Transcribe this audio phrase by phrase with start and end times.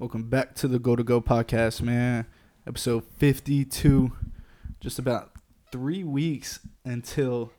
[0.00, 2.24] Welcome back to the Goal2Go podcast, man.
[2.66, 4.10] Episode 52.
[4.80, 5.32] Just about
[5.70, 7.52] three weeks until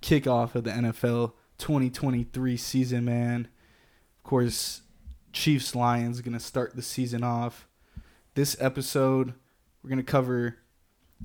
[0.00, 3.48] kickoff of the NFL 2023 season, man.
[4.16, 4.80] Of course,
[5.34, 7.68] Chiefs Lions going to start the season off.
[8.32, 9.34] This episode,
[9.82, 10.56] we're going to cover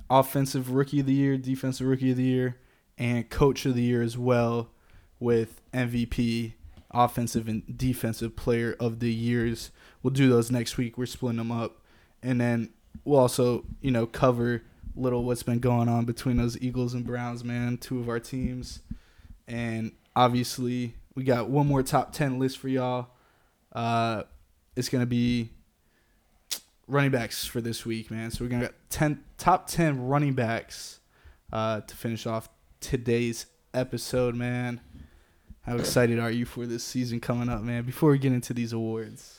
[0.10, 2.58] offensive rookie of the year, defensive rookie of the year,
[2.98, 4.72] and coach of the year as well
[5.22, 6.56] with MVP,
[6.92, 9.72] offensive and defensive player of the years.
[10.02, 10.98] We'll do those next week.
[10.98, 11.82] We're splitting them up.
[12.24, 12.70] And then
[13.04, 14.64] we'll also, you know, cover
[14.96, 18.82] little what's been going on between those Eagles and Browns, man, two of our teams.
[19.48, 23.08] And obviously, we got one more top 10 list for y'all.
[23.72, 24.24] Uh,
[24.76, 25.50] it's to be
[26.88, 28.32] running backs for this week, man.
[28.32, 31.00] So we're to get 10 top 10 running backs
[31.52, 34.82] uh, to finish off today's episode, man.
[35.62, 37.84] How excited are you for this season coming up, man?
[37.84, 39.39] Before we get into these awards.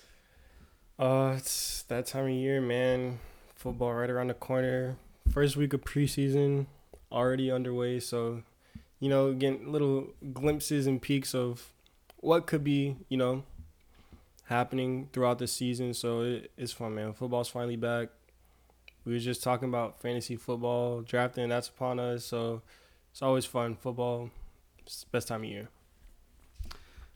[1.00, 3.18] Uh, it's that time of year, man.
[3.54, 4.96] Football right around the corner.
[5.32, 6.66] First week of preseason
[7.10, 8.42] already underway, so
[8.98, 11.72] you know, getting little glimpses and peaks of
[12.18, 13.44] what could be, you know,
[14.44, 15.94] happening throughout the season.
[15.94, 17.14] So it, it's fun, man.
[17.14, 18.10] Football's finally back.
[19.06, 21.48] We were just talking about fantasy football drafting.
[21.48, 22.26] That's upon us.
[22.26, 22.60] So
[23.10, 23.74] it's always fun.
[23.74, 24.28] Football,
[24.80, 25.68] it's best time of year.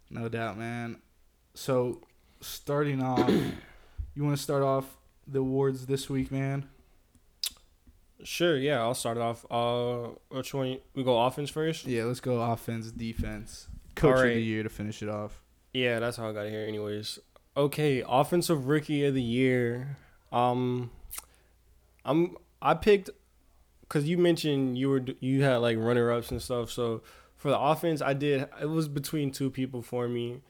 [0.08, 1.02] No doubt, man.
[1.52, 2.00] So
[2.40, 3.30] starting off,
[4.14, 6.68] you want to start off the awards this week, man?
[8.22, 9.44] Sure, yeah, I'll start it off.
[9.50, 10.78] Uh, which one?
[10.94, 11.86] We go offense first.
[11.86, 15.42] Yeah, let's go offense, defense, coach All of the year to finish it off.
[15.72, 16.64] Yeah, that's how I got here.
[16.66, 17.18] Anyways,
[17.56, 19.98] okay, offensive rookie of the year.
[20.32, 20.90] Um,
[22.04, 23.10] I'm I picked
[23.82, 26.70] because you mentioned you were you had like runner ups and stuff.
[26.70, 27.02] So
[27.36, 28.48] for the offense, I did.
[28.60, 30.40] It was between two people for me.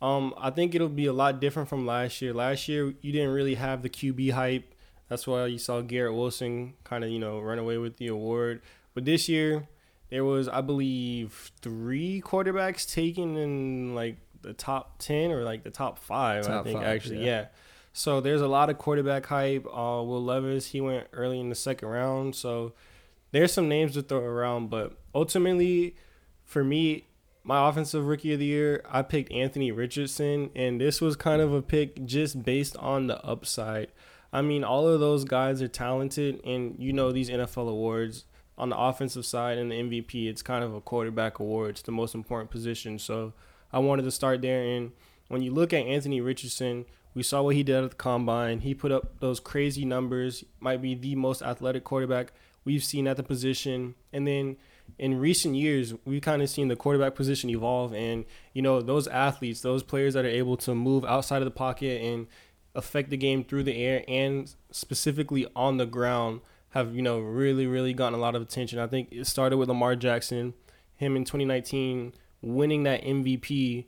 [0.00, 2.32] Um, I think it'll be a lot different from last year.
[2.32, 4.74] Last year, you didn't really have the QB hype.
[5.08, 8.60] That's why you saw Garrett Wilson kind of you know run away with the award.
[8.94, 9.68] But this year,
[10.10, 15.70] there was I believe three quarterbacks taken in like the top ten or like the
[15.70, 16.46] top five.
[16.46, 17.24] top I think five, actually, yeah.
[17.24, 17.46] yeah.
[17.92, 19.66] So there's a lot of quarterback hype.
[19.66, 22.36] Uh, Will Levis, he went early in the second round.
[22.36, 22.74] So
[23.32, 25.96] there's some names to throw around, but ultimately,
[26.44, 27.07] for me,
[27.48, 31.54] my offensive rookie of the year, I picked Anthony Richardson, and this was kind of
[31.54, 33.88] a pick just based on the upside.
[34.30, 38.26] I mean, all of those guys are talented, and you know these NFL awards
[38.58, 41.70] on the offensive side and the MVP, it's kind of a quarterback award.
[41.70, 42.98] It's the most important position.
[42.98, 43.32] So
[43.72, 44.62] I wanted to start there.
[44.62, 44.92] And
[45.28, 48.60] when you look at Anthony Richardson, we saw what he did at the combine.
[48.60, 52.34] He put up those crazy numbers, might be the most athletic quarterback
[52.66, 53.94] we've seen at the position.
[54.12, 54.58] And then
[54.98, 57.94] in recent years, we've kind of seen the quarterback position evolve.
[57.94, 61.50] And, you know, those athletes, those players that are able to move outside of the
[61.50, 62.26] pocket and
[62.74, 66.40] affect the game through the air and specifically on the ground
[66.70, 68.78] have, you know, really, really gotten a lot of attention.
[68.78, 70.54] I think it started with Lamar Jackson,
[70.96, 73.86] him in 2019 winning that MVP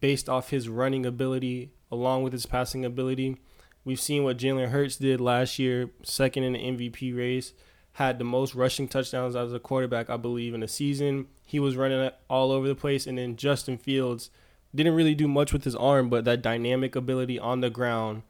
[0.00, 3.36] based off his running ability along with his passing ability.
[3.84, 7.52] We've seen what Jalen Hurts did last year, second in the MVP race,
[7.96, 11.28] had the most rushing touchdowns as a quarterback, I believe, in the season.
[11.46, 13.06] He was running all over the place.
[13.06, 14.28] And then Justin Fields
[14.74, 18.20] didn't really do much with his arm, but that dynamic ability on the ground.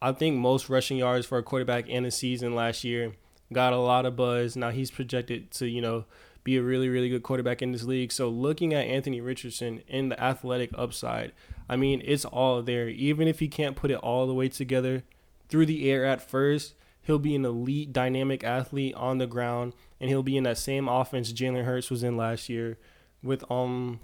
[0.00, 3.12] I think most rushing yards for a quarterback in a season last year
[3.52, 4.56] got a lot of buzz.
[4.56, 6.04] Now he's projected to, you know,
[6.42, 8.10] be a really, really good quarterback in this league.
[8.10, 11.30] So looking at Anthony Richardson in the athletic upside,
[11.68, 12.88] I mean, it's all there.
[12.88, 15.04] Even if he can't put it all the way together
[15.48, 20.08] through the air at first, he'll be an elite dynamic athlete on the ground and
[20.08, 22.78] he'll be in that same offense Jalen Hurts was in last year
[23.22, 24.00] with um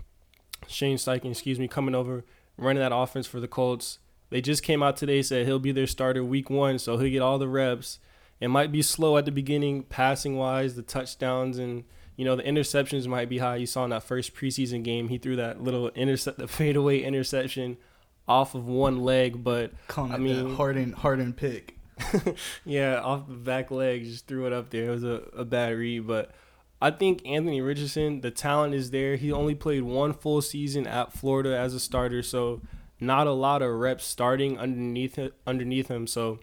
[0.66, 2.24] Shane Steichen, excuse me, coming over,
[2.56, 3.98] running that offense for the Colts.
[4.30, 7.22] They just came out today said he'll be their starter week one, so he'll get
[7.22, 7.98] all the reps.
[8.40, 11.84] It might be slow at the beginning, passing wise, the touchdowns and
[12.16, 13.56] you know the interceptions might be high.
[13.56, 17.76] You saw in that first preseason game, he threw that little intercept, the fadeaway interception
[18.26, 21.77] off of one leg, but Calling I mean- that hardened, hardened pick.
[22.64, 24.88] yeah, off the back leg, just threw it up there.
[24.88, 26.30] It was a, a bad read, but
[26.80, 29.16] I think Anthony Richardson, the talent is there.
[29.16, 32.60] He only played one full season at Florida as a starter, so
[33.00, 36.06] not a lot of reps starting underneath underneath him.
[36.06, 36.38] So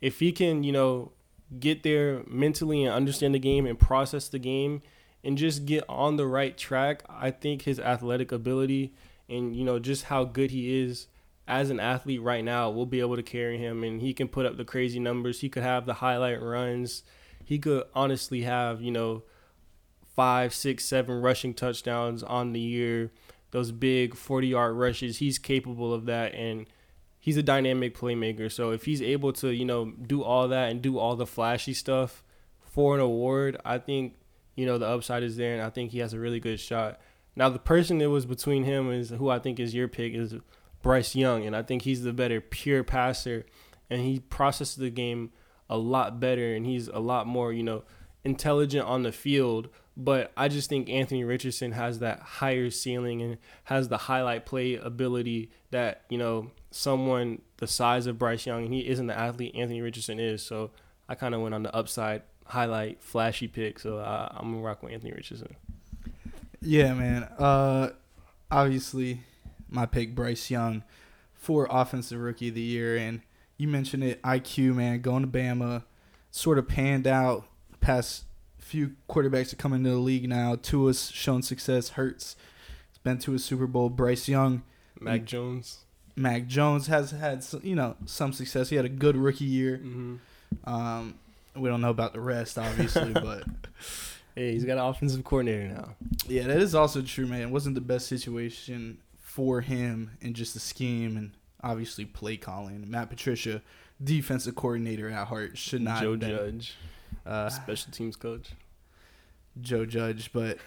[0.00, 1.12] if he can, you know,
[1.58, 4.82] get there mentally and understand the game and process the game
[5.24, 8.92] and just get on the right track, I think his athletic ability
[9.30, 11.06] and you know just how good he is
[11.48, 14.46] as an athlete right now we'll be able to carry him and he can put
[14.46, 15.40] up the crazy numbers.
[15.40, 17.02] He could have the highlight runs.
[17.44, 19.24] He could honestly have, you know,
[20.14, 23.10] five, six, seven rushing touchdowns on the year.
[23.50, 25.18] Those big 40 yard rushes.
[25.18, 26.34] He's capable of that.
[26.34, 26.66] And
[27.18, 28.50] he's a dynamic playmaker.
[28.50, 31.74] So if he's able to, you know, do all that and do all the flashy
[31.74, 32.22] stuff
[32.60, 34.14] for an award, I think,
[34.54, 37.00] you know, the upside is there and I think he has a really good shot.
[37.36, 40.34] Now the person that was between him is who I think is your pick is
[40.82, 43.46] Bryce Young and I think he's the better pure passer
[43.88, 45.30] and he processes the game
[45.68, 47.82] a lot better and he's a lot more, you know,
[48.24, 49.68] intelligent on the field.
[49.96, 54.74] But I just think Anthony Richardson has that higher ceiling and has the highlight play
[54.74, 59.54] ability that, you know, someone the size of Bryce Young and he isn't the athlete
[59.54, 60.42] Anthony Richardson is.
[60.42, 60.70] So
[61.08, 63.78] I kind of went on the upside highlight flashy pick.
[63.78, 65.56] So I, I'm gonna rock with Anthony Richardson.
[66.62, 67.22] Yeah, man.
[67.38, 67.90] Uh,
[68.50, 69.20] obviously,
[69.70, 70.82] my pick Bryce Young
[71.34, 73.22] for offensive rookie of the year, and
[73.56, 75.84] you mentioned it, IQ man, going to Bama,
[76.30, 77.46] sort of panned out
[77.80, 78.24] past
[78.58, 80.56] few quarterbacks that come into the league now.
[80.56, 81.90] Tua's shown success.
[81.90, 82.36] Hurts,
[82.90, 83.88] it's been to a Super Bowl.
[83.88, 84.62] Bryce Young,
[85.00, 85.80] Mac Jones.
[86.16, 88.68] Mac Jones has had you know some success.
[88.68, 89.78] He had a good rookie year.
[89.78, 90.16] Mm-hmm.
[90.64, 91.14] Um,
[91.56, 93.44] we don't know about the rest, obviously, but
[94.34, 95.94] hey, he's got an offensive coordinator now.
[96.26, 97.42] Yeah, that is also true, man.
[97.42, 98.98] It wasn't the best situation
[99.40, 101.30] for him and just the scheme and
[101.62, 102.84] obviously play calling.
[102.90, 103.62] Matt Patricia,
[104.04, 106.02] defensive coordinator at heart, should not.
[106.02, 106.76] Joe been, Judge,
[107.24, 108.50] uh, special teams coach.
[109.58, 110.58] Joe Judge, but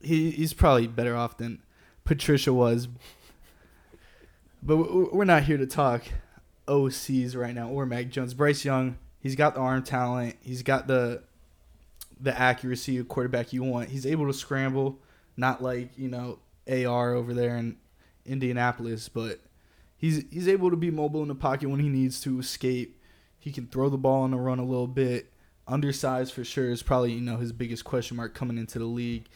[0.00, 1.60] he he's probably better off than
[2.04, 2.88] Patricia was.
[4.62, 6.04] But we're not here to talk
[6.66, 8.32] OCs right now or Mac Jones.
[8.32, 10.36] Bryce Young, he's got the arm talent.
[10.40, 11.22] He's got the
[12.18, 13.90] the accuracy of quarterback you want.
[13.90, 14.98] He's able to scramble,
[15.36, 16.38] not like you know
[16.68, 17.76] AR over there in
[18.24, 19.40] Indianapolis, but
[19.96, 23.00] he's he's able to be mobile in the pocket when he needs to escape.
[23.38, 25.32] He can throw the ball on the run a little bit.
[25.66, 29.26] Undersized for sure is probably you know his biggest question mark coming into the league.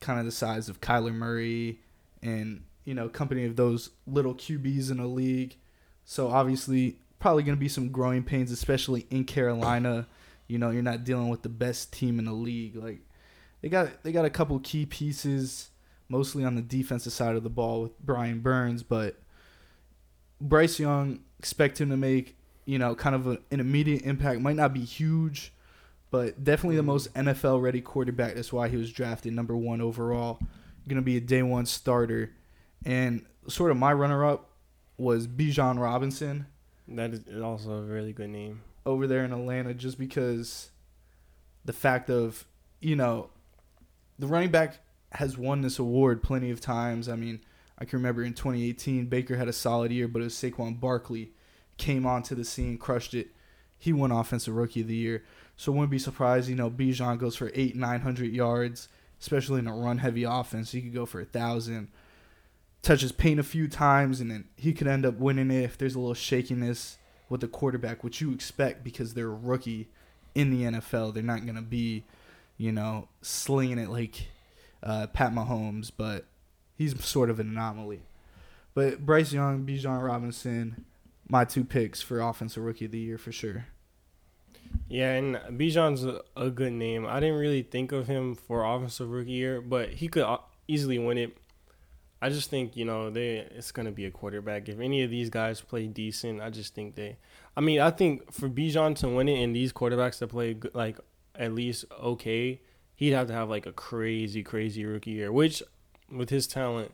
[0.00, 1.80] Kind of the size of Kyler Murray
[2.22, 5.56] and you know company of those little QBs in the league.
[6.04, 10.06] So obviously probably going to be some growing pains, especially in Carolina.
[10.48, 12.76] You know you're not dealing with the best team in the league.
[12.76, 13.00] Like
[13.60, 15.70] they got they got a couple key pieces,
[16.12, 19.16] mostly on the defensive side of the ball with Brian Burns, but
[20.40, 22.36] Bryce Young expect him to make
[22.66, 24.40] you know kind of a, an immediate impact.
[24.40, 25.52] Might not be huge,
[26.10, 28.34] but definitely the most NFL ready quarterback.
[28.34, 30.38] That's why he was drafted number one overall.
[30.86, 32.34] Going to be a day one starter,
[32.84, 34.50] and sort of my runner up
[34.98, 36.46] was Bijan Robinson
[36.88, 38.60] That is also a really good name.
[38.84, 40.70] over there in Atlanta just because
[41.64, 42.44] the fact of,
[42.80, 43.30] you know,
[44.18, 44.81] the running back
[45.12, 47.08] has won this award plenty of times.
[47.08, 47.40] I mean,
[47.78, 51.32] I can remember in 2018, Baker had a solid year, but it was Saquon Barkley
[51.78, 53.28] came onto the scene, crushed it.
[53.78, 55.24] He won Offensive Rookie of the Year.
[55.56, 58.88] So wouldn't be surprised, you know, Bijan goes for eight, 900 yards,
[59.20, 60.72] especially in a run heavy offense.
[60.72, 61.88] He could go for a thousand.
[62.82, 65.94] Touches paint a few times, and then he could end up winning it if there's
[65.94, 66.98] a little shakiness
[67.28, 69.88] with the quarterback, which you expect because they're a rookie
[70.34, 71.14] in the NFL.
[71.14, 72.04] They're not going to be,
[72.56, 74.28] you know, slinging it like
[74.82, 76.26] uh, Pat Mahomes, but
[76.76, 78.02] he's sort of an anomaly.
[78.74, 80.84] But Bryce Young, Bijan Robinson,
[81.28, 83.66] my two picks for Offensive Rookie of the Year for sure.
[84.88, 86.04] Yeah, and Bijan's
[86.36, 87.06] a, good name.
[87.06, 90.26] I didn't really think of him for offensive rookie year, but he could
[90.68, 91.36] easily win it.
[92.20, 94.68] I just think you know they it's gonna be a quarterback.
[94.68, 97.16] If any of these guys play decent, I just think they.
[97.56, 100.98] I mean, I think for Bijan to win it and these quarterbacks to play like
[101.34, 102.60] at least okay,
[103.02, 105.60] he'd have to have like a crazy, crazy rookie year, which
[106.08, 106.92] with his talent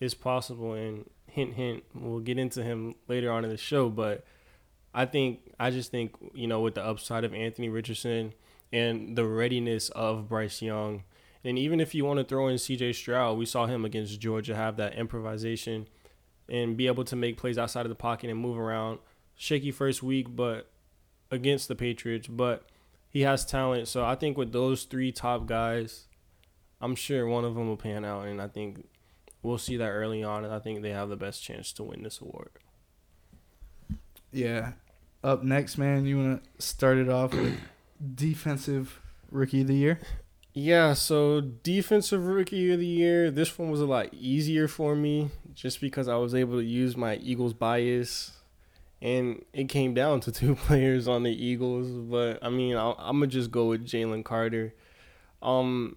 [0.00, 0.72] is possible.
[0.72, 4.24] And hint, hint, we'll get into him later on in the show, but
[4.94, 8.32] I think I just think you know with the upside of Anthony Richardson
[8.72, 11.02] and the readiness of Bryce Young,
[11.44, 12.94] and even if you want to throw in C.J.
[12.94, 15.88] Stroud, we saw him against Georgia have that improvisation
[16.48, 18.98] and be able to make plays outside of the pocket and move around.
[19.36, 20.70] Shaky first week, but
[21.30, 22.64] against the Patriots, but
[23.10, 23.88] he has talent.
[23.88, 26.06] So I think with those three top guys,
[26.80, 28.88] I'm sure one of them will pan out, and I think
[29.42, 32.02] we'll see that early on, and I think they have the best chance to win
[32.02, 32.50] this award.
[34.32, 34.72] Yeah.
[35.22, 37.58] Up next, man, you want to start it off with
[38.14, 39.00] Defensive
[39.30, 40.00] Rookie of the Year?
[40.52, 43.30] Yeah, so defensive rookie of the year.
[43.30, 46.96] This one was a lot easier for me just because I was able to use
[46.96, 48.32] my Eagles bias,
[49.02, 51.90] and it came down to two players on the Eagles.
[51.90, 54.74] But I mean, i I'm gonna just go with Jalen Carter.
[55.42, 55.96] Um,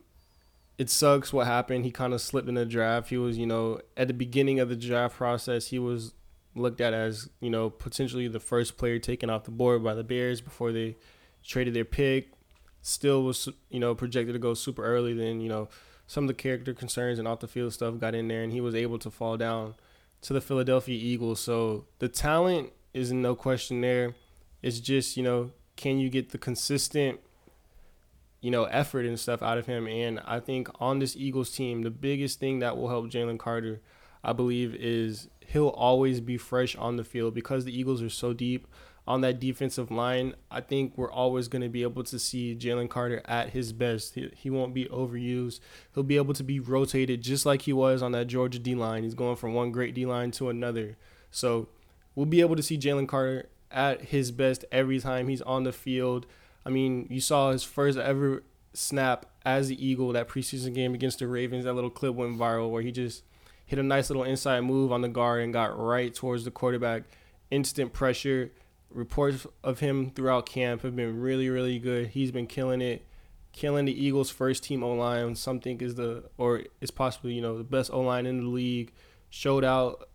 [0.77, 1.85] it sucks what happened.
[1.85, 3.09] He kind of slipped in the draft.
[3.09, 6.13] He was, you know, at the beginning of the draft process, he was
[6.55, 10.03] looked at as, you know, potentially the first player taken off the board by the
[10.03, 10.95] Bears before they
[11.43, 12.29] traded their pick
[12.83, 15.13] still was you know projected to go super early.
[15.13, 15.69] Then you know
[16.05, 18.61] some of the character concerns and off the field stuff got in there, and he
[18.61, 19.73] was able to fall down
[20.21, 21.39] to the Philadelphia Eagles.
[21.39, 24.15] So the talent is no question there.
[24.61, 27.19] It's just, you know, can you get the consistent,
[28.41, 29.87] you know, effort and stuff out of him?
[29.87, 33.81] And I think on this Eagles team, the biggest thing that will help Jalen Carter,
[34.23, 38.33] I believe, is he'll always be fresh on the field because the Eagles are so
[38.33, 38.67] deep
[39.05, 42.89] on that defensive line, I think we're always going to be able to see Jalen
[42.89, 44.15] Carter at his best.
[44.15, 45.59] He, he won't be overused.
[45.93, 49.03] He'll be able to be rotated just like he was on that Georgia D line.
[49.03, 50.95] He's going from one great D line to another.
[51.31, 51.67] So
[52.15, 55.71] we'll be able to see Jalen Carter at his best every time he's on the
[55.71, 56.25] field.
[56.65, 58.43] I mean, you saw his first ever
[58.73, 61.65] snap as the Eagle that preseason game against the Ravens.
[61.65, 63.23] That little clip went viral where he just
[63.65, 67.03] hit a nice little inside move on the guard and got right towards the quarterback.
[67.51, 68.51] Instant pressure
[68.89, 72.07] reports of him throughout camp have been really, really good.
[72.07, 73.05] He's been killing it,
[73.51, 75.35] killing the Eagles' first team O line.
[75.35, 78.91] Something is the or is possibly you know the best O line in the league.
[79.29, 80.09] Showed out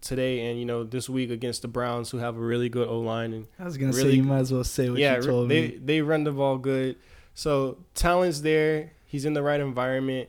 [0.00, 3.00] today and you know this week against the Browns, who have a really good O
[3.00, 3.32] line.
[3.32, 5.48] And I was gonna really, say you might as well say what yeah, you told
[5.48, 5.80] they, me.
[5.82, 6.96] They run the ball good,
[7.34, 8.92] so talent's there.
[9.06, 10.28] He's in the right environment,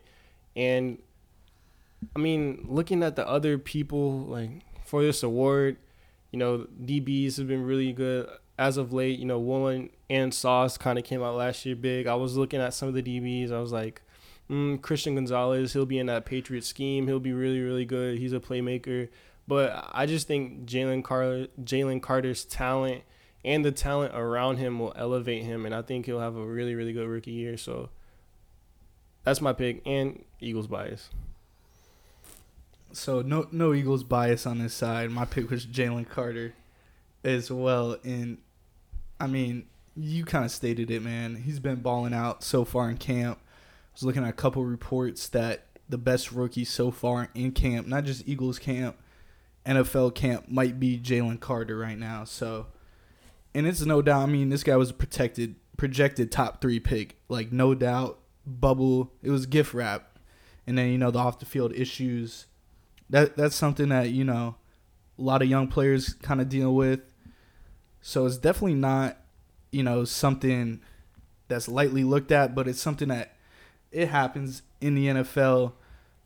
[0.55, 0.99] and
[2.15, 4.49] I mean, looking at the other people like
[4.85, 5.77] for this award
[6.31, 9.19] you know, DBs have been really good as of late.
[9.19, 12.07] You know, Woolen and Sauce kind of came out last year big.
[12.07, 13.51] I was looking at some of the DBs.
[13.51, 14.01] I was like,
[14.49, 17.07] mm, Christian Gonzalez, he'll be in that Patriot scheme.
[17.07, 18.19] He'll be really, really good.
[18.19, 19.09] He's a playmaker.
[19.49, 23.01] But I just think Jalen Carter, Jalen Carter's talent
[23.43, 26.75] and the talent around him will elevate him, and I think he'll have a really,
[26.75, 27.57] really good rookie year.
[27.57, 27.89] So
[29.23, 31.09] that's my pick, and Eagles bias.
[32.91, 35.09] So no no Eagles bias on this side.
[35.09, 36.53] My pick was Jalen Carter
[37.23, 37.97] as well.
[38.03, 38.37] And
[39.19, 39.65] I mean,
[39.95, 41.37] you kind of stated it, man.
[41.37, 43.39] He's been balling out so far in camp.
[43.41, 47.87] I was looking at a couple reports that the best rookie so far in camp,
[47.87, 48.95] not just Eagles camp,
[49.69, 52.23] NFL camp, might be Jalen Carter right now.
[52.23, 52.67] So,
[53.53, 54.23] and it's no doubt.
[54.23, 58.19] I mean, this guy was a protected, projected top three pick, like no doubt.
[58.45, 60.17] Bubble, it was gift wrap,
[60.65, 62.47] and then you know the off the field issues
[63.09, 64.55] that that's something that you know
[65.17, 67.01] a lot of young players kind of deal with.
[68.01, 69.17] So it's definitely not
[69.71, 70.81] you know something
[71.47, 73.35] that's lightly looked at, but it's something that
[73.91, 75.73] it happens in the NFL.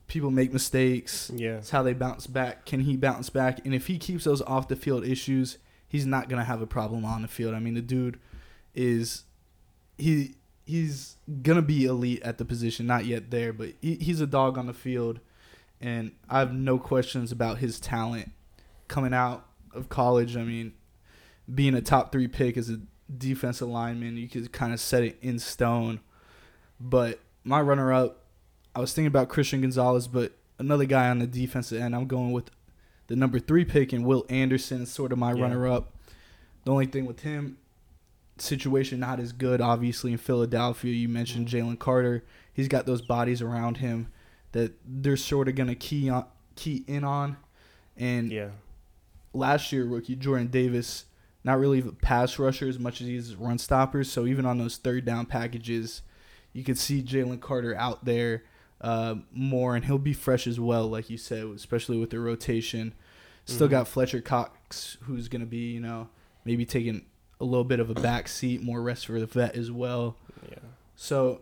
[0.08, 1.32] People make mistakes.
[1.34, 2.66] Yeah, it's how they bounce back.
[2.66, 3.66] Can he bounce back?
[3.66, 5.58] And if he keeps those off the field issues,
[5.88, 7.56] he's not gonna have a problem on the field.
[7.56, 8.20] I mean, the dude
[8.76, 9.24] is
[9.98, 12.86] he he's gonna be elite at the position.
[12.86, 15.20] Not yet there, but he, he's a dog on the field
[15.84, 18.32] and I have no questions about his talent
[18.88, 20.38] coming out of college.
[20.38, 20.74] I mean,
[21.54, 22.80] being a top three pick as a
[23.16, 26.00] defensive lineman, you could kind of set it in stone.
[26.80, 28.23] But my runner up,
[28.76, 32.32] I was thinking about Christian Gonzalez, but another guy on the defensive end, I'm going
[32.32, 32.50] with
[33.08, 35.42] the number three pick and Will Anderson is sort of my yeah.
[35.42, 35.94] runner up.
[36.64, 37.58] The only thing with him,
[38.38, 40.94] situation not as good, obviously in Philadelphia.
[40.94, 41.48] You mentioned.
[41.48, 42.24] Jalen Carter.
[42.54, 44.08] He's got those bodies around him
[44.54, 46.26] that they're sort of gonna key on
[46.56, 47.38] key in on.
[47.98, 48.50] And yeah,
[49.34, 51.06] last year rookie Jordan Davis,
[51.44, 54.12] not really a pass rusher as much as he's a run stoppers.
[54.12, 56.02] So even on those third down packages,
[56.54, 58.44] you could see Jalen Carter out there
[58.84, 62.94] uh, more, and he'll be fresh as well, like you said, especially with the rotation.
[63.46, 63.72] Still mm-hmm.
[63.72, 66.10] got Fletcher Cox, who's gonna be you know
[66.46, 67.06] maybe taking
[67.40, 70.18] a little bit of a back seat, more rest for the vet as well.
[70.50, 70.60] Yeah.
[70.96, 71.42] So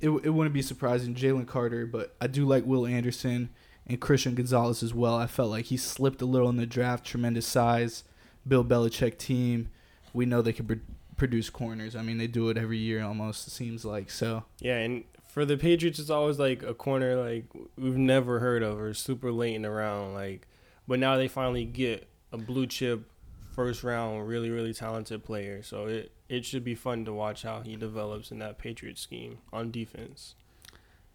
[0.00, 3.50] it, it wouldn't be surprising Jalen Carter, but I do like Will Anderson
[3.86, 5.16] and Christian Gonzalez as well.
[5.16, 7.04] I felt like he slipped a little in the draft.
[7.04, 8.04] Tremendous size,
[8.46, 9.70] Bill Belichick team.
[10.12, 10.74] We know they can pr-
[11.16, 11.96] produce corners.
[11.96, 13.48] I mean, they do it every year almost.
[13.48, 14.44] It seems like so.
[14.60, 15.04] Yeah, and
[15.38, 17.44] for the Patriots, it's always like a corner like
[17.76, 20.12] we've never heard of or super late in the round.
[20.12, 20.48] Like,
[20.88, 23.08] but now they finally get a blue chip
[23.52, 25.62] first round, really really talented player.
[25.62, 29.38] So it it should be fun to watch how he develops in that Patriot scheme
[29.52, 30.34] on defense.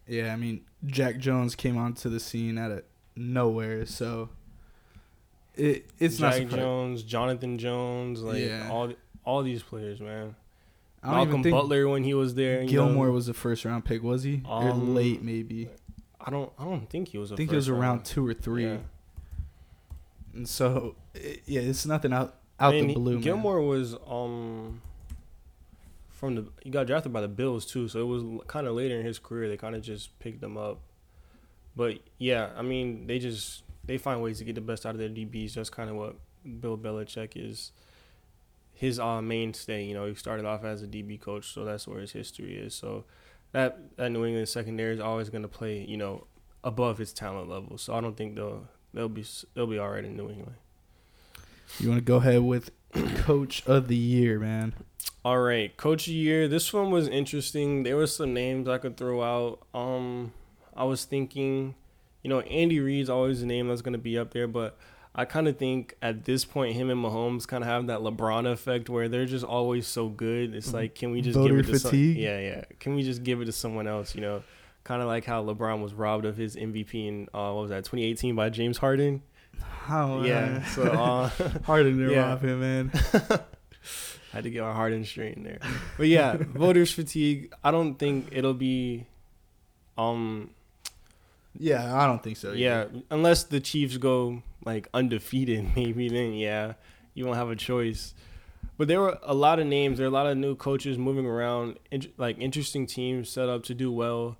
[0.08, 2.82] Yeah, I mean Jack Jones came onto the scene out of
[3.14, 4.30] nowhere, so
[5.54, 8.70] it it's Jack not Jones, Jonathan Jones, like yeah.
[8.70, 8.90] all
[9.26, 10.34] all these players, man.
[11.04, 12.64] Malcolm Butler when he was there.
[12.64, 13.12] Gilmore know.
[13.12, 14.42] was a first round pick, was he?
[14.48, 15.68] Um, or late maybe.
[16.20, 16.52] I don't.
[16.58, 17.32] I don't think he was.
[17.32, 18.66] I think he was around two or three.
[18.66, 18.78] Yeah.
[20.32, 23.20] And so, it, yeah, it's nothing out out I mean, the blue.
[23.20, 23.68] Gilmore man.
[23.68, 24.80] was um
[26.10, 28.98] from the he got drafted by the Bills too, so it was kind of later
[28.98, 30.80] in his career they kind of just picked him up.
[31.76, 34.98] But yeah, I mean they just they find ways to get the best out of
[34.98, 35.54] their DBs.
[35.54, 36.16] That's kind of what
[36.60, 37.72] Bill Belichick is.
[38.74, 42.00] His uh, mainstay, you know, he started off as a DB coach, so that's where
[42.00, 42.74] his history is.
[42.74, 43.04] So
[43.52, 46.26] that that New England secondary is always going to play, you know,
[46.62, 47.78] above his talent level.
[47.78, 50.56] So I don't think they'll they'll be they'll be all right in New England.
[51.78, 52.70] You want to go ahead with
[53.16, 54.74] coach of the year, man?
[55.24, 56.48] All right, coach of the year.
[56.48, 57.82] This one was interesting.
[57.82, 59.60] There were some names I could throw out.
[59.72, 60.32] Um,
[60.76, 61.74] I was thinking,
[62.22, 64.76] you know, Andy Reid's always a name that's going to be up there, but
[65.14, 68.50] I kind of think at this point, him and Mahomes kind of have that LeBron
[68.50, 70.54] effect where they're just always so good.
[70.54, 72.16] It's like, can we just Voter give it to some, fatigue?
[72.16, 72.64] yeah, yeah?
[72.80, 74.14] Can we just give it to someone else?
[74.16, 74.42] You know,
[74.82, 77.84] kind of like how LeBron was robbed of his MVP in uh, what was that
[77.84, 79.22] 2018 by James Harden.
[79.60, 80.22] How?
[80.22, 81.28] Yeah, so uh,
[81.64, 82.30] Harden to yeah.
[82.30, 82.92] rob him, man.
[84.32, 85.58] had to get our Harden straight in there.
[85.96, 87.52] But yeah, voters fatigue.
[87.62, 89.06] I don't think it'll be,
[89.96, 90.50] um,
[91.56, 92.50] Yeah, I don't think so.
[92.52, 96.74] yeah, unless the Chiefs go like undefeated, maybe then yeah,
[97.14, 98.14] you won't have a choice.
[98.76, 99.98] But there were a lot of names.
[99.98, 103.62] There are a lot of new coaches moving around, int- like interesting teams set up
[103.64, 104.36] to do well.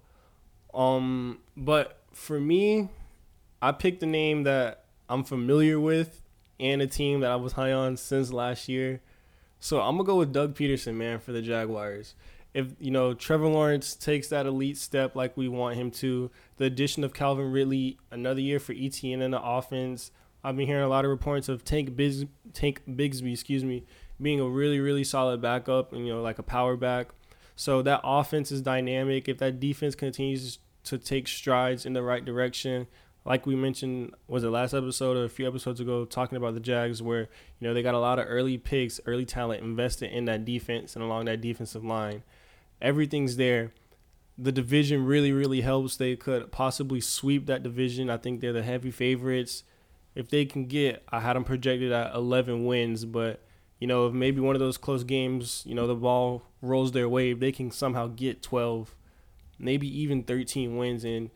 [0.73, 2.89] Um, but for me,
[3.63, 6.23] I picked a name that I'm familiar with
[6.59, 9.01] and a team that I was high on since last year.
[9.61, 12.15] So I'm gonna go with Doug Pederson, man, for the Jaguars.
[12.55, 16.65] If you know Trevor Lawrence takes that elite step like we want him to, the
[16.65, 20.11] addition of Calvin Ridley, another year for ETN in the offense.
[20.43, 23.85] I've been hearing a lot of reports of Tank Biz, Tank Bigsby, excuse me,
[24.21, 27.09] being a really really solid backup and you know like a power back.
[27.57, 29.29] So that offense is dynamic.
[29.29, 32.87] If that defense continues to take strides in the right direction,
[33.25, 36.61] like we mentioned, was it last episode or a few episodes ago, talking about the
[36.61, 40.27] Jags, where you know they got a lot of early picks, early talent invested in
[40.27, 42.23] that defense and along that defensive line.
[42.81, 43.73] Everything's there.
[44.37, 45.97] The division really, really helps.
[45.97, 48.11] They could possibly sweep that division.
[48.11, 49.63] I think they're the heavy favorites.
[50.15, 53.41] If they can get, I had them projected at 11 wins, but
[53.81, 57.09] you know, if maybe one of those close games, you know, the ball rolls their
[57.09, 58.95] way, if they can somehow get 12,
[59.59, 61.31] maybe even 13 wins, and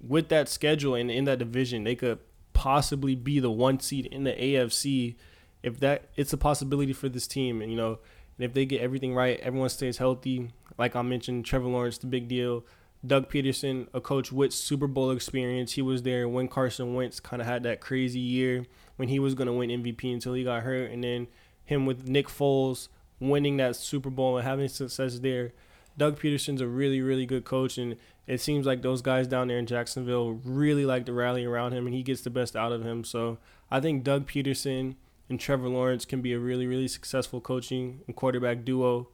[0.00, 2.18] with that schedule and in that division, they could
[2.52, 5.16] possibly be the one seed in the AFC.
[5.62, 7.98] If that, it's a possibility for this team, and you know,
[8.38, 10.50] and if they get everything right, everyone stays healthy.
[10.76, 12.64] Like I mentioned, Trevor Lawrence, the big deal.
[13.06, 15.72] Doug Pederson, a coach with Super Bowl experience.
[15.72, 18.64] He was there when Carson Wentz kind of had that crazy year
[18.96, 20.90] when he was going to win MVP until he got hurt.
[20.90, 21.28] And then
[21.64, 22.88] him with Nick Foles
[23.20, 25.52] winning that Super Bowl and having success there.
[25.96, 27.76] Doug Pederson's a really, really good coach.
[27.76, 31.72] And it seems like those guys down there in Jacksonville really like to rally around
[31.72, 33.04] him and he gets the best out of him.
[33.04, 33.38] So
[33.70, 34.96] I think Doug Pederson
[35.28, 39.08] and Trevor Lawrence can be a really, really successful coaching and quarterback duo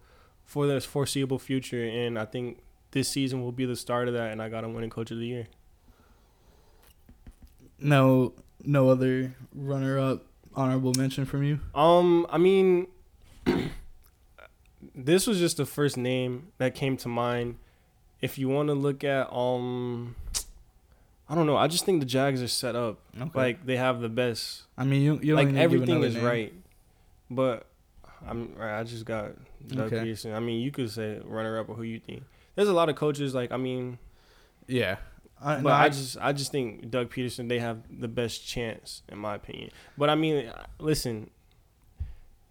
[0.44, 1.85] for the foreseeable future.
[1.85, 2.59] And I think
[2.90, 4.33] this season will be the start of that.
[4.33, 5.46] And I got him winning coach of the year.
[7.79, 11.61] No, no other runner-up honorable mention from you.
[11.75, 12.88] Um, I mean,
[14.94, 17.57] this was just the first name that came to mind.
[18.20, 20.16] If you want to look at, um,
[21.31, 21.57] I don't know.
[21.57, 23.31] I just think the Jags are set up Okay.
[23.35, 24.64] like they have the best.
[24.77, 26.25] I mean, you, you like need to give everything is name.
[26.25, 26.53] right,
[27.31, 27.66] but
[28.27, 29.33] I'm I just got
[29.66, 30.05] Doug Okay.
[30.05, 30.35] Pederson.
[30.35, 32.25] I mean, you could say runner up or who you think.
[32.57, 33.99] There's a lot of coaches like I mean,
[34.66, 34.97] Yeah,
[35.40, 38.45] I, but no, I I just I just think Doug Pederson they have the best
[38.47, 39.71] chance in my opinion.
[39.97, 41.31] But I mean, listen,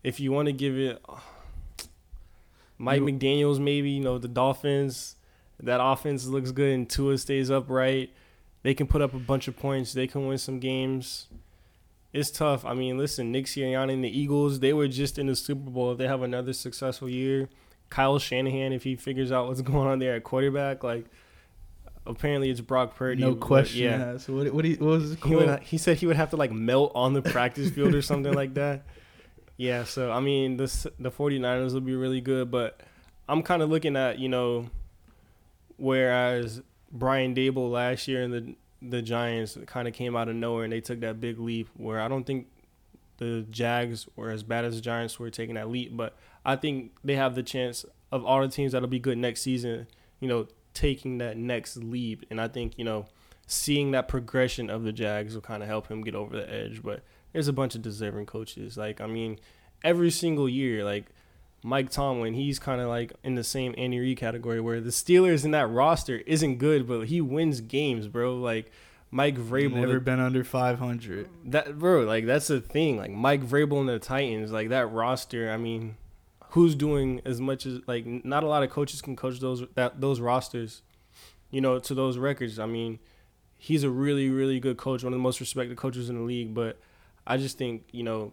[0.06, 1.04] if you want to give it
[2.78, 5.16] Mike You- McDaniel's maybe, you know, the Dolphins,
[5.60, 8.12] that offense looks good and Tua stays upright.
[8.64, 9.94] They can put up a bunch of points.
[9.94, 11.28] They can win some games.
[12.12, 12.66] It's tough.
[12.66, 15.92] I mean, listen, Nick Sirianni and the Eagles, they were just in the Super Bowl.
[15.92, 17.50] If they have another successful year,
[17.90, 21.06] Kyle Shanahan, if he figures out what's going on there at quarterback, like
[22.06, 23.22] apparently it's Brock Purdy.
[23.22, 23.84] no question.
[23.84, 24.18] Yeah.
[24.18, 24.52] So what?
[24.54, 26.92] What, you, what was his He, would, he said he would have to like melt
[26.96, 28.86] on the practice field or something like that.
[29.62, 32.80] Yeah, so I mean, the the 49ers will be really good, but
[33.28, 34.70] I'm kind of looking at, you know,
[35.76, 40.64] whereas Brian Daboll last year and the the Giants kind of came out of nowhere
[40.64, 42.48] and they took that big leap where I don't think
[43.18, 46.94] the Jags were as bad as the Giants were taking that leap, but I think
[47.04, 49.88] they have the chance of all the teams that'll be good next season,
[50.22, 52.26] you know, taking that next leap.
[52.30, 53.06] And I think, you know,
[53.46, 56.82] seeing that progression of the Jags will kind of help him get over the edge.
[56.82, 58.78] But there's a bunch of deserving coaches.
[58.78, 59.40] Like, I mean,
[59.84, 61.08] every single year, like
[61.64, 65.44] Mike Tomlin, he's kind of like in the same Andy Reid category where the Steelers
[65.44, 68.36] in that roster isn't good, but he wins games, bro.
[68.36, 68.72] Like
[69.12, 71.28] Mike Vrabel, Never the- been under 500.
[71.46, 72.98] that bro, like that's the thing.
[72.98, 75.52] Like Mike Vrabel and the Titans, like that roster.
[75.52, 75.98] I mean,
[76.52, 80.00] who's doing as much as like not a lot of coaches can coach those that
[80.00, 80.82] those rosters,
[81.52, 82.58] you know, to those records.
[82.58, 83.00] I mean,
[83.58, 86.54] he's a really really good coach, one of the most respected coaches in the league.
[86.54, 86.80] But
[87.28, 88.32] I just think you know,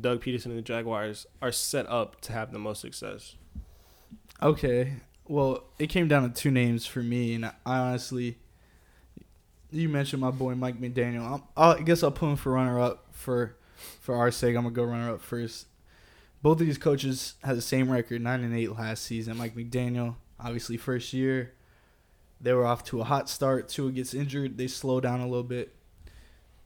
[0.00, 3.36] Doug Pederson and the Jaguars are set up to have the most success.
[4.42, 4.94] Okay.
[5.26, 8.38] Well, it came down to two names for me, and I honestly,
[9.70, 11.42] you mentioned my boy Mike McDaniel.
[11.56, 13.56] I'll, I guess I'll put him for runner up for
[14.00, 14.56] for our sake.
[14.56, 15.66] I'm gonna go runner up first.
[16.40, 19.36] Both of these coaches had the same record, nine and eight last season.
[19.36, 21.52] Mike McDaniel, obviously first year,
[22.40, 23.68] they were off to a hot start.
[23.68, 25.74] Tua gets injured, they slow down a little bit.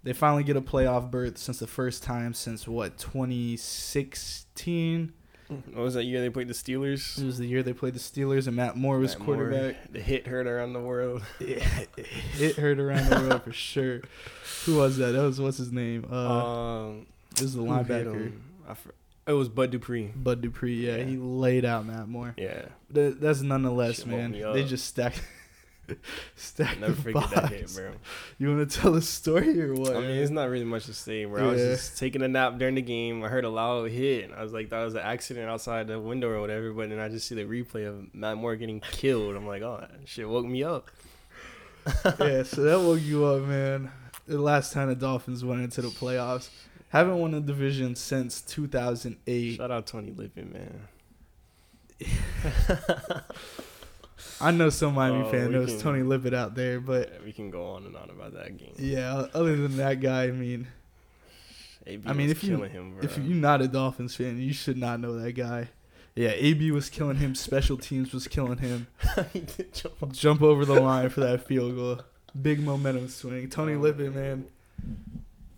[0.05, 5.13] They finally get a playoff berth since the first time since what 2016.
[5.49, 7.21] What was that year they played the Steelers?
[7.21, 9.93] It was the year they played the Steelers and Matt Moore was Matt Moore, quarterback.
[9.93, 11.23] the hit hurt around the world.
[11.41, 11.63] Yeah,
[12.39, 14.01] it hurt around the world for sure.
[14.65, 15.13] Who was that?
[15.13, 16.07] That was what's his name?
[16.11, 18.43] Uh, um, it was the linebacker, him?
[18.69, 18.91] I fr-
[19.27, 20.11] it was Bud Dupree.
[20.17, 20.87] Bud Dupree.
[20.87, 21.05] Yeah, Yeah.
[21.05, 22.35] he laid out Matt Moore.
[22.39, 24.33] Yeah, That, that's nonetheless, Shit man.
[24.33, 25.21] They just stacked.
[26.37, 27.77] stacked never the forget that hit, box.
[27.77, 27.93] bro.
[28.39, 29.97] You want to tell a story or what?
[29.97, 31.49] I mean, it's not really much to say, bro.
[31.49, 33.23] I was just taking a nap during the game.
[33.25, 35.99] I heard a loud hit, and I was like, that was an accident outside the
[36.01, 36.73] window or whatever.
[36.73, 39.37] But then I just see the replay of Matt Moore getting killed.
[39.37, 40.91] I'm like, oh, shit woke me up.
[42.21, 43.91] yeah, so that woke you up, man.
[44.27, 46.49] The last time the Dolphins went into the playoffs,
[46.91, 49.57] haven't won a division since 2008.
[49.57, 50.89] Shout out Tony Lippett, man.
[54.41, 57.19] I know some oh, Miami Oh, fan knows can- Tony Lippett out there, but Yeah,
[57.25, 58.75] we can go on and on about that game.
[58.79, 60.69] yeah, other than that guy, I mean,
[61.87, 63.03] AB I mean, was if you him, bro.
[63.03, 65.69] if you're not a Dolphins fan, you should not know that guy.
[66.15, 67.35] Yeah, AB was killing him.
[67.35, 68.87] Special teams was killing him.
[69.73, 70.13] Jump.
[70.13, 72.01] Jump over the line for that field goal.
[72.41, 73.49] Big momentum swing.
[73.49, 74.47] Tony oh, Lippett, man.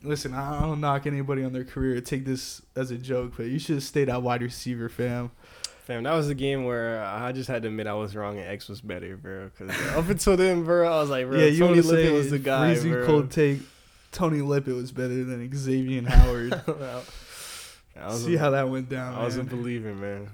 [0.03, 2.01] Listen, I don't knock anybody on their career.
[2.01, 5.31] Take this as a joke, but you should have stayed out wide receiver, fam.
[5.85, 8.49] Fam, that was the game where I just had to admit I was wrong and
[8.49, 9.51] X was better, bro.
[9.51, 12.39] Because up until then, bro, I was like, bro, yeah, you Tony to was the
[12.39, 13.07] guy, freezing bro.
[13.07, 13.61] cold take.
[14.11, 16.63] Tony Lippett was better than Xavier Howard.
[18.13, 19.15] See a, how that went down.
[19.15, 20.31] I wasn't believing, man.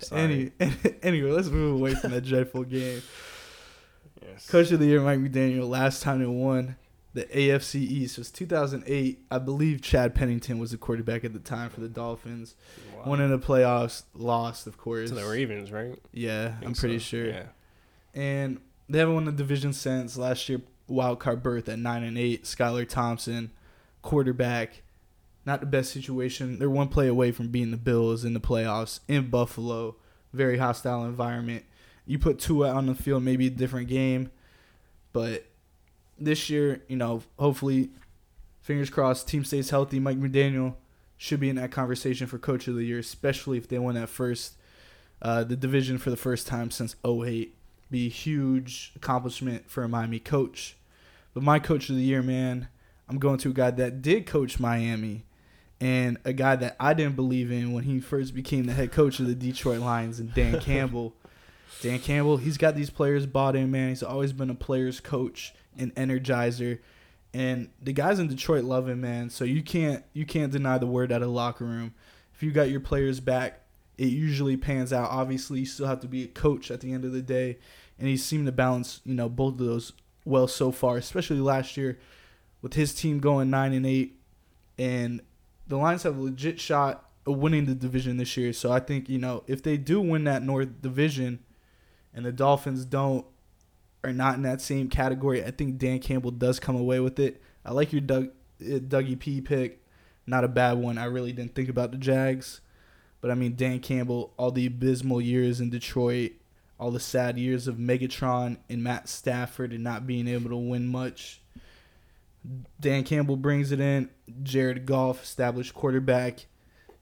[0.00, 0.52] Sorry.
[0.58, 3.02] Any, anyway, let's move away from that dreadful game.
[4.20, 4.48] yes.
[4.48, 5.68] Coach of the Year, Mike McDaniel.
[5.68, 6.74] Last time they won
[7.16, 9.24] the AFC East was 2008.
[9.30, 12.54] I believe Chad Pennington was the quarterback at the time for the Dolphins.
[12.94, 13.04] Wow.
[13.06, 15.08] Won in the playoffs, lost, of course.
[15.08, 15.98] to the Ravens, right?
[16.12, 17.04] Yeah, I'm pretty so.
[17.04, 17.26] sure.
[17.28, 17.46] Yeah.
[18.12, 20.60] And they haven't won the division since last year.
[20.88, 22.44] Wild card berth at nine and eight.
[22.44, 23.50] Skylar Thompson,
[24.02, 24.82] quarterback.
[25.46, 26.58] Not the best situation.
[26.58, 29.96] They're one play away from being the Bills in the playoffs in Buffalo.
[30.34, 31.64] Very hostile environment.
[32.04, 34.30] You put Tua on the field, maybe a different game.
[35.14, 35.46] But
[36.18, 37.90] this year, you know, hopefully,
[38.60, 39.98] fingers crossed, team stays healthy.
[39.98, 40.74] Mike McDaniel
[41.16, 44.08] should be in that conversation for coach of the year, especially if they win that
[44.08, 44.54] first,
[45.22, 47.54] uh, the division for the first time since 08
[47.90, 50.76] be a huge accomplishment for a Miami coach.
[51.34, 52.68] But my coach of the year, man,
[53.08, 55.24] I'm going to a guy that did coach Miami
[55.80, 59.20] and a guy that I didn't believe in when he first became the head coach
[59.20, 61.14] of the Detroit Lions and Dan Campbell.
[61.82, 63.90] Dan Campbell, he's got these players bought in, man.
[63.90, 66.78] He's always been a player's coach and energizer.
[67.34, 69.30] And the guys in Detroit love him, man.
[69.30, 71.94] So you can't you can't deny the word out of locker room.
[72.34, 73.60] If you got your players back,
[73.98, 75.10] it usually pans out.
[75.10, 77.58] Obviously, you still have to be a coach at the end of the day,
[77.98, 79.92] and he seemed to balance, you know, both of those
[80.24, 80.96] well so far.
[80.96, 81.98] Especially last year,
[82.62, 84.18] with his team going nine and eight,
[84.78, 85.20] and
[85.66, 88.52] the Lions have a legit shot of winning the division this year.
[88.52, 91.40] So I think you know if they do win that North Division,
[92.14, 93.26] and the Dolphins don't
[94.06, 97.42] are not in that same category, I think Dan Campbell does come away with it.
[97.64, 98.28] I like your Doug
[98.60, 99.84] uh, Dougie P pick,
[100.26, 100.96] not a bad one.
[100.96, 102.60] I really didn't think about the Jags.
[103.20, 106.32] But I mean, Dan Campbell, all the abysmal years in Detroit,
[106.78, 110.86] all the sad years of Megatron and Matt Stafford and not being able to win
[110.86, 111.40] much.
[112.78, 114.10] Dan Campbell brings it in.
[114.42, 116.46] Jared Goff, established quarterback,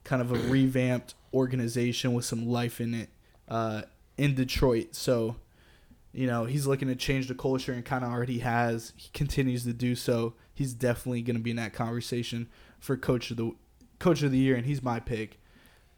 [0.03, 3.09] kind of a revamped organization with some life in it
[3.47, 3.83] uh,
[4.17, 4.95] in Detroit.
[4.95, 5.35] So,
[6.15, 8.93] you know, he's looking to change the culture and kind of already has.
[8.95, 10.33] He continues to do so.
[10.53, 12.47] He's definitely going to be in that conversation
[12.79, 13.51] for coach of the
[13.99, 15.39] coach of the year, and he's my pick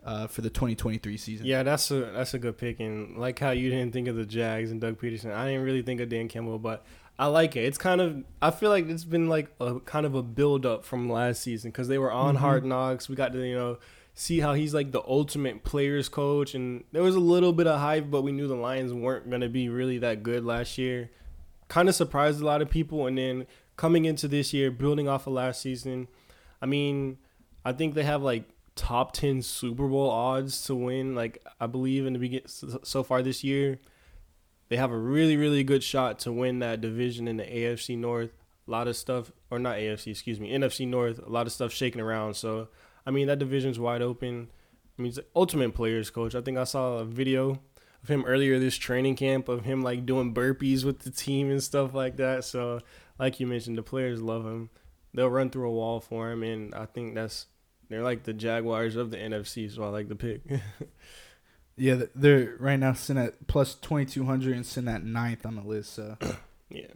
[0.04, 1.46] uh, for the 2023 season.
[1.46, 4.26] Yeah, that's a that's a good pick, and like how you didn't think of the
[4.26, 6.86] Jags and Doug Pederson, I didn't really think of Dan Campbell, but
[7.20, 7.62] I like it.
[7.66, 10.86] It's kind of I feel like it's been like a kind of a build up
[10.86, 12.40] from last season because they were on Mhm.
[12.40, 13.10] Hard Knocks.
[13.10, 13.78] We got to you know
[14.20, 17.80] see how he's like the ultimate players coach, and there was a little bit of
[17.80, 21.12] hype, but we knew the Lions weren't gonna be really that good last year.
[21.68, 25.28] Kind of surprised a lot of people, and then coming into this year, building off
[25.28, 26.08] of last season,
[26.64, 27.20] I mean,
[27.64, 31.14] I think they have like top 10 Super Bowl odds to win.
[31.14, 33.78] Like, I believe in the begin so so far this year,
[34.70, 38.32] they have a really, really good shot to win that division in the AFC North.
[38.68, 41.72] A lot of stuff, or not AFC, excuse me, NFC North, a lot of stuff
[41.72, 42.34] shaking around.
[42.34, 42.70] So,
[43.08, 44.50] I mean, that division's wide open.
[44.98, 46.36] I mean, he's the ultimate players coach.
[46.36, 47.62] I think I saw a video
[48.04, 51.64] of him earlier this training camp of him like doing burpees with the team and
[51.64, 52.44] stuff like that.
[52.44, 52.82] So,
[53.18, 54.70] like you mentioned, the players love him.
[55.14, 57.48] They'll run through a wall for him, and I think that's
[57.90, 59.74] they're like the Jaguars of the NFC.
[59.74, 60.42] So I like the pick.
[61.80, 65.56] Yeah, they're right now sitting at plus twenty two hundred and sitting at ninth on
[65.56, 65.94] the list.
[65.94, 66.18] So
[66.70, 66.88] yeah,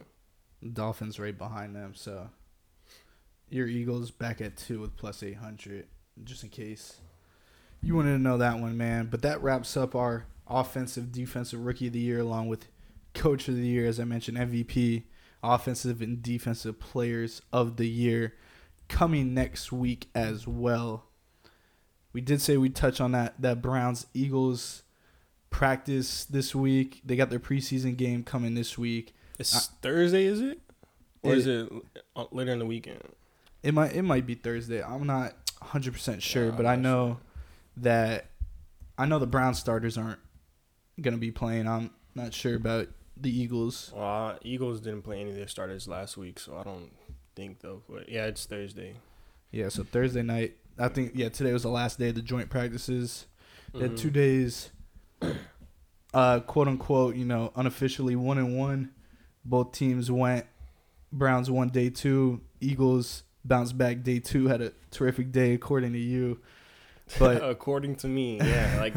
[0.72, 1.92] Dolphins right behind them.
[1.94, 2.30] So
[3.48, 5.86] your Eagles back at two with plus eight hundred,
[6.24, 7.00] just in case
[7.80, 9.08] you wanted to know that one, man.
[9.10, 12.68] But that wraps up our offensive, defensive rookie of the year, along with
[13.14, 15.04] coach of the year, as I mentioned, MVP,
[15.42, 18.34] offensive and defensive players of the year,
[18.88, 21.06] coming next week as well
[22.12, 24.82] we did say we'd touch on that that Browns Eagles
[25.50, 27.00] practice this week.
[27.04, 29.14] They got their preseason game coming this week.
[29.38, 30.60] It's uh, Thursday, is it?
[31.22, 31.72] Or it, is it
[32.16, 33.00] uh, later in the weekend?
[33.62, 34.82] It might it might be Thursday.
[34.82, 35.32] I'm not
[35.66, 37.18] 100% sure, yeah, but I know sure.
[37.78, 38.26] that
[38.98, 40.20] I know the Brown starters aren't
[41.00, 41.66] going to be playing.
[41.66, 43.92] I'm not sure about the Eagles.
[43.94, 46.90] Well, uh, Eagles didn't play any of their starters last week, so I don't
[47.34, 47.82] think though.
[47.88, 48.94] But yeah, it's Thursday.
[49.50, 52.50] Yeah, so Thursday night I think yeah, today was the last day of the joint
[52.50, 53.26] practices.
[53.72, 53.88] They mm-hmm.
[53.88, 54.70] had two days,
[56.14, 58.90] uh, quote unquote, you know, unofficially one and one.
[59.44, 60.46] Both teams went.
[61.12, 62.40] Browns won day two.
[62.60, 64.48] Eagles bounced back day two.
[64.48, 66.40] Had a terrific day according to you.
[67.18, 68.94] But according to me, yeah, like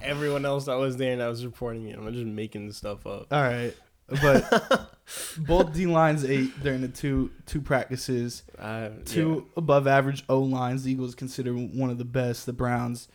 [0.02, 3.32] everyone else that was there and I was reporting it, I'm just making stuff up.
[3.32, 3.74] All right,
[4.08, 4.90] but
[5.38, 8.42] both D lines ate during the two two practices.
[8.58, 9.52] Uh, two yeah.
[9.56, 10.84] above average O lines.
[10.84, 12.46] The Eagles consider one of the best.
[12.46, 13.08] The Browns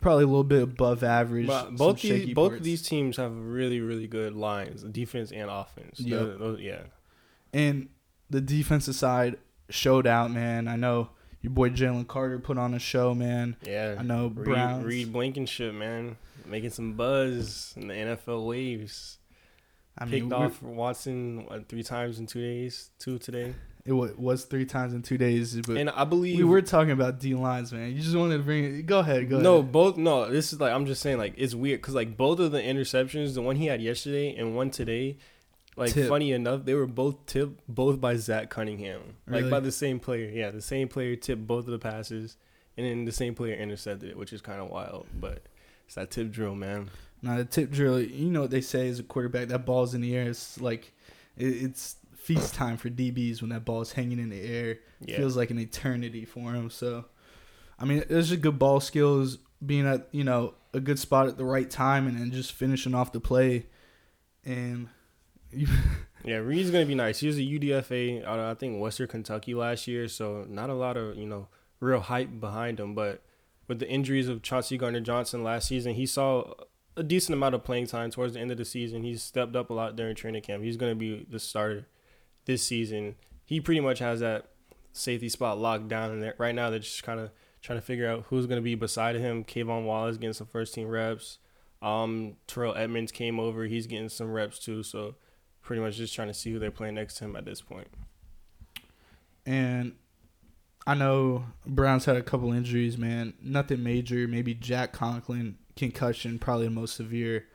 [0.00, 1.46] probably a little bit above average.
[1.46, 6.00] But both these, both of these teams have really really good lines, defense and offense.
[6.00, 6.38] Yep.
[6.38, 6.82] Those, yeah,
[7.52, 7.88] and
[8.28, 9.36] the defensive side
[9.70, 10.68] showed out, man.
[10.68, 11.10] I know
[11.42, 13.56] your boy Jalen Carter put on a show, man.
[13.62, 14.84] Yeah, I know Reed, Browns.
[14.84, 19.18] Reed Blankenship, man, making some buzz in the NFL waves.
[19.98, 23.54] I mean, picked off Watson what, three times in two days, two today.
[23.86, 27.18] It was three times in two days, but and I believe we were talking about
[27.18, 27.90] D lines, man.
[27.92, 28.86] You just wanted to bring it.
[28.86, 29.64] Go ahead, go no, ahead.
[29.64, 29.96] No, both.
[29.96, 32.60] No, this is like I'm just saying, like it's weird because like both of the
[32.60, 35.16] interceptions, the one he had yesterday and one today,
[35.80, 36.08] like tip.
[36.08, 39.42] funny enough, they were both tipped both by Zach Cunningham, really?
[39.42, 40.30] like by the same player.
[40.30, 42.36] Yeah, the same player tipped both of the passes,
[42.76, 45.06] and then the same player intercepted it, which is kind of wild.
[45.18, 45.42] But
[45.86, 46.90] it's that tip drill, man.
[47.22, 50.00] Now the tip drill, you know what they say as a quarterback, that ball's in
[50.00, 50.28] the air.
[50.28, 50.92] It's like
[51.36, 54.78] it, it's feast time for DBs when that ball's hanging in the air.
[55.00, 55.16] Yeah.
[55.16, 56.70] Feels like an eternity for them.
[56.70, 57.06] So,
[57.78, 61.36] I mean, it's just good ball skills, being at you know a good spot at
[61.36, 63.66] the right time, and then just finishing off the play.
[64.44, 64.88] And
[66.24, 67.20] yeah, Reed's gonna be nice.
[67.20, 71.16] He was a UDFA, I think Western Kentucky last year, so not a lot of
[71.16, 71.48] you know
[71.80, 73.22] real hype behind him, but
[73.68, 76.54] with the injuries of Chauncey Gardner Johnson last season, he saw
[76.96, 79.02] a decent amount of playing time towards the end of the season.
[79.02, 80.62] He's stepped up a lot during training camp.
[80.62, 81.86] He's to be the starter
[82.46, 83.14] this season.
[83.44, 84.50] He pretty much has that
[84.92, 87.30] safety spot locked down, and right now they're just kind of
[87.62, 89.44] trying to figure out who's to be beside him.
[89.44, 91.38] K'Von Wallace getting some first team reps.
[91.82, 93.64] Um, Terrell Edmunds came over.
[93.64, 94.82] He's getting some reps too.
[94.82, 95.14] So
[95.62, 97.88] pretty much just trying to see who they're playing next to him at this point.
[99.46, 99.94] And
[100.86, 103.34] I know Brown's had a couple injuries, man.
[103.42, 104.26] Nothing major.
[104.26, 107.46] Maybe Jack Conklin concussion, probably the most severe.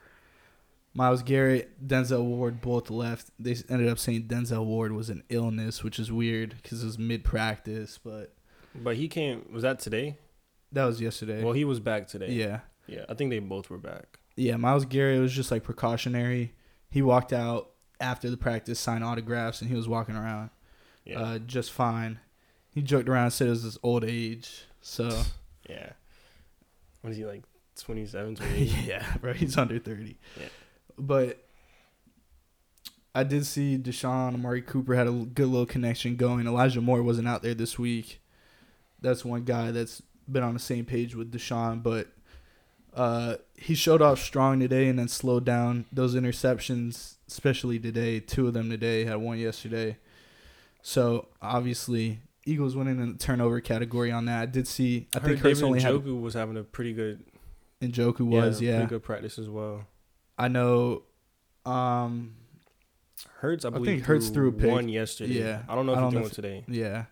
[0.94, 3.30] Myles Garrett, Denzel Ward both left.
[3.38, 6.98] They ended up saying Denzel Ward was an illness, which is weird because it was
[6.98, 7.98] mid practice.
[8.02, 8.34] But
[8.74, 9.46] but he came.
[9.52, 10.16] Was that today?
[10.72, 11.44] That was yesterday.
[11.44, 12.32] Well, he was back today.
[12.32, 12.60] Yeah.
[12.86, 14.20] Yeah, I think they both were back.
[14.36, 16.54] Yeah, Myles Garrett was just like precautionary.
[16.88, 20.50] He walked out after the practice, signed autographs, and he was walking around
[21.06, 21.20] yeah.
[21.20, 22.20] uh, just fine.
[22.70, 24.64] He joked around and said it was his old age.
[24.82, 25.08] So
[25.68, 25.92] yeah,
[27.00, 27.44] what is he like
[27.78, 28.58] 27, 28.
[28.86, 30.16] yeah, bro, he's under 30.
[30.38, 30.46] Yeah.
[30.98, 31.42] But
[33.14, 36.46] I did see Deshaun, Amari Cooper had a good little connection going.
[36.46, 38.20] Elijah Moore wasn't out there this week.
[39.00, 42.08] That's one guy that's been on the same page with Deshaun, but
[42.96, 48.18] uh, he showed off strong today and then slowed down those interceptions, especially today.
[48.20, 49.98] Two of them today, had one yesterday.
[50.82, 54.42] So obviously, Eagles winning in the turnover category on that.
[54.42, 55.08] I did see.
[55.14, 57.22] I, I think Hurts only Njoku had, was having a pretty good
[57.82, 59.86] Njoku was, yeah, pretty good practice as well.
[60.38, 61.02] I know.
[61.64, 62.36] Um,
[63.38, 64.70] Hurts, I believe, I think Hurts threw a pick.
[64.70, 65.34] one yesterday.
[65.34, 66.64] Yeah, I don't know if he threw one today.
[66.68, 67.04] Yeah,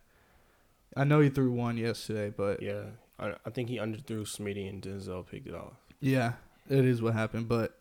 [0.96, 2.82] I know he threw one yesterday, but yeah,
[3.18, 5.74] I, I think he underthrew Smitty and Denzel picked it off.
[6.00, 6.34] Yeah,
[6.68, 7.78] it is what happened, but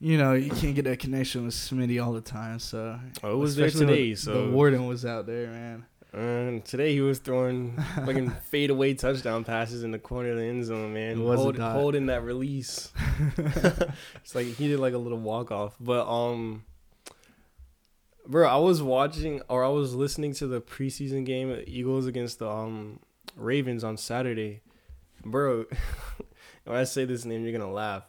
[0.00, 2.58] you know you can't get that connection with Smitty all the time.
[2.58, 4.14] So oh, it was there today.
[4.14, 5.86] So the warden was out there, man.
[6.12, 10.64] And today he was throwing fucking fadeaway touchdown passes in the corner of the end
[10.64, 11.16] zone, man.
[11.16, 12.92] Hold, holding that release.
[13.36, 15.74] it's like he did like a little walk off.
[15.80, 16.64] But um
[18.26, 22.48] Bro, I was watching or I was listening to the preseason game Eagles against the
[22.48, 23.00] um
[23.36, 24.60] Ravens on Saturday.
[25.24, 25.66] Bro,
[26.64, 28.04] when I say this name, you're gonna laugh.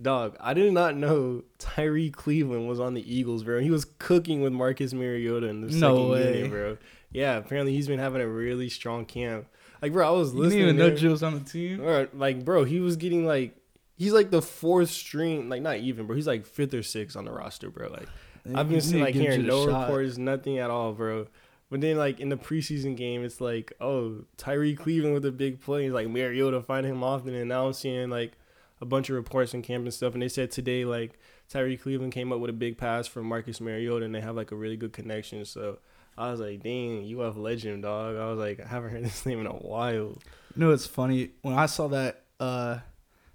[0.00, 3.60] Dog, I did not know Tyrie Cleveland was on the Eagles, bro.
[3.60, 6.34] He was cooking with Marcus Mariota in the second No way.
[6.38, 6.78] unit, bro.
[7.12, 9.46] Yeah, apparently he's been having a really strong camp.
[9.80, 10.62] Like, bro, I was You didn't listening.
[10.64, 11.80] even know there- Jill was on the team.
[11.82, 13.56] or like, bro, he was getting like
[13.96, 16.14] he's like the fourth string, like not even, bro.
[16.16, 17.88] He's like fifth or sixth on the roster, bro.
[17.88, 18.08] Like
[18.54, 19.88] I've been seeing like hearing no shot.
[19.88, 21.26] reports, nothing at all, bro.
[21.70, 25.60] But then like in the preseason game, it's like, oh, Tyrie Cleveland with a big
[25.60, 25.84] play.
[25.84, 28.32] He's like Mariota finding him often, and now I'm seeing like
[28.80, 30.12] a bunch of reports in camp and stuff.
[30.12, 33.60] And they said today like Tyrie Cleveland came up with a big pass from Marcus
[33.60, 35.44] Mariota, and they have like a really good connection.
[35.44, 35.78] So
[36.16, 38.16] I was like, dang, UF legend, dog.
[38.16, 39.92] I was like, I haven't heard this name in a while.
[39.92, 40.16] You
[40.54, 41.30] know what's funny?
[41.42, 42.82] When I saw that, uh, I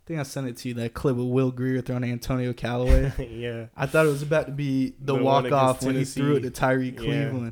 [0.05, 3.13] think I sent it to you that clip with Will Grier throwing to Antonio Callaway.
[3.29, 3.67] yeah.
[3.75, 6.41] I thought it was about to be the, The walk off when he threw it
[6.41, 6.49] to.
[6.49, 7.51] Tyrie Yeah.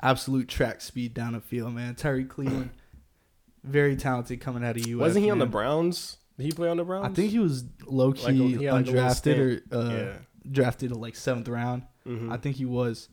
[0.00, 1.94] Absolute track speed down the field, man.
[1.94, 2.70] Tyrie Cleveland,
[3.64, 4.94] very talented coming out of UF.
[4.94, 5.46] Wasn't he on the.
[5.46, 6.18] Browns?
[6.36, 7.06] Did he play on the Browns?
[7.06, 10.12] I think he was low key like undrafted or uh, yeah.
[10.50, 11.82] drafted in like seventh round.
[12.06, 12.32] Mhm.
[12.32, 13.08] I think he was.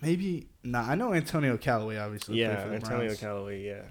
[0.00, 0.88] Maybe nah.
[0.88, 2.40] I know Antonio Callaway obviously.
[2.40, 3.20] yeah, Antonio Browns.
[3.20, 3.64] Callaway.
[3.64, 3.82] Yeah.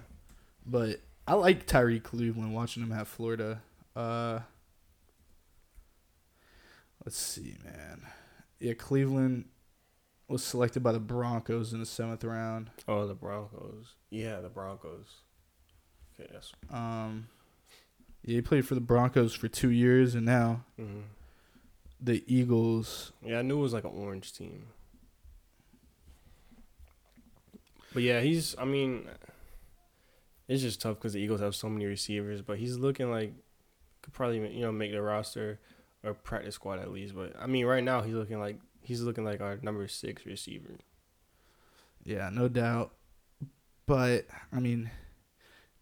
[0.66, 3.62] But I like Tyrie Cleveland watching him at Florida.
[3.96, 4.40] Uh,
[7.06, 8.08] let's see, man.
[8.60, 9.46] Yeah, Cleveland
[10.30, 12.70] was selected by the Broncos in the seventh round.
[12.88, 13.96] Oh, the Broncos.
[14.10, 15.22] Yeah, the Broncos.
[16.20, 16.54] Okay, that's.
[16.72, 17.28] Um,
[18.24, 21.04] yeah, he played for the Broncos for two years, and now mhm.
[22.00, 23.12] the Eagles.
[23.24, 24.68] Yeah, I knew it was like an orange team.
[27.94, 28.56] But yeah, he's.
[28.58, 29.10] I mean,
[30.48, 32.42] it's just tough because the Eagles have so many receivers.
[32.42, 33.34] But he's looking like
[34.02, 35.60] could probably you know make the roster
[36.04, 37.16] or practice squad at least.
[37.16, 38.60] But I mean, right now he's looking like
[38.90, 40.80] he's looking like our number six receiver.
[42.04, 42.92] Yeah, no doubt.
[43.86, 44.90] But I mean,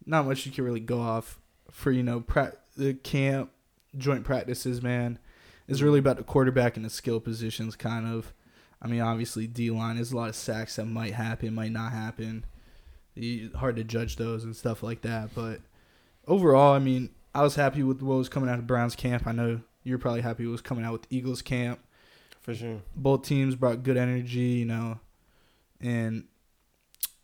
[0.06, 1.40] not much you can really go off
[1.72, 3.52] for you know pra- the camp
[3.98, 4.84] joint practices.
[4.84, 5.20] Man,
[5.68, 7.76] is really about the quarterback and the skill positions.
[7.76, 8.34] Kind of.
[8.82, 9.96] I mean, obviously D line.
[9.96, 12.46] There's a lot of sacks that might happen, might not happen.
[13.16, 15.34] You, hard to judge those and stuff like that.
[15.34, 15.62] But
[16.28, 19.26] overall, I mean, I was happy with what was coming out of Browns camp.
[19.26, 21.80] I know you're probably happy with what was coming out with Eagles camp
[22.48, 22.82] For sure.
[22.96, 25.00] both teams brought good energy, you know,
[25.80, 26.24] and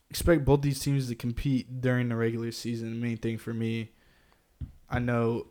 [0.10, 2.90] expect both these teams to compete during the regular season.
[2.92, 3.92] The main thing for me,
[4.90, 5.48] I know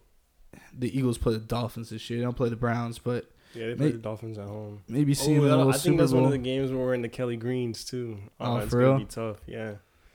[0.76, 2.18] the Eagles play the Dolphins this year.
[2.20, 4.82] They don't play the Browns, but Yeah, they May- play the Dolphins at home.
[4.88, 6.20] maybe see Oh, them in a I little think Super that's Bowl.
[6.20, 8.18] one of the games where we're in the Kelly Greens too.
[8.38, 8.98] Oh, oh it's for gonna real?
[8.98, 9.36] be tough.
[9.46, 9.74] Yeah,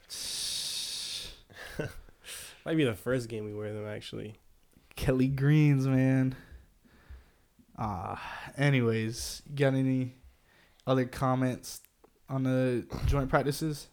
[2.65, 4.35] might be the first game we wear them actually.
[4.95, 6.35] Kelly Greens, man.
[7.77, 8.21] Ah,
[8.57, 10.15] anyways, got any
[10.85, 11.81] other comments
[12.29, 13.87] on the joint practices?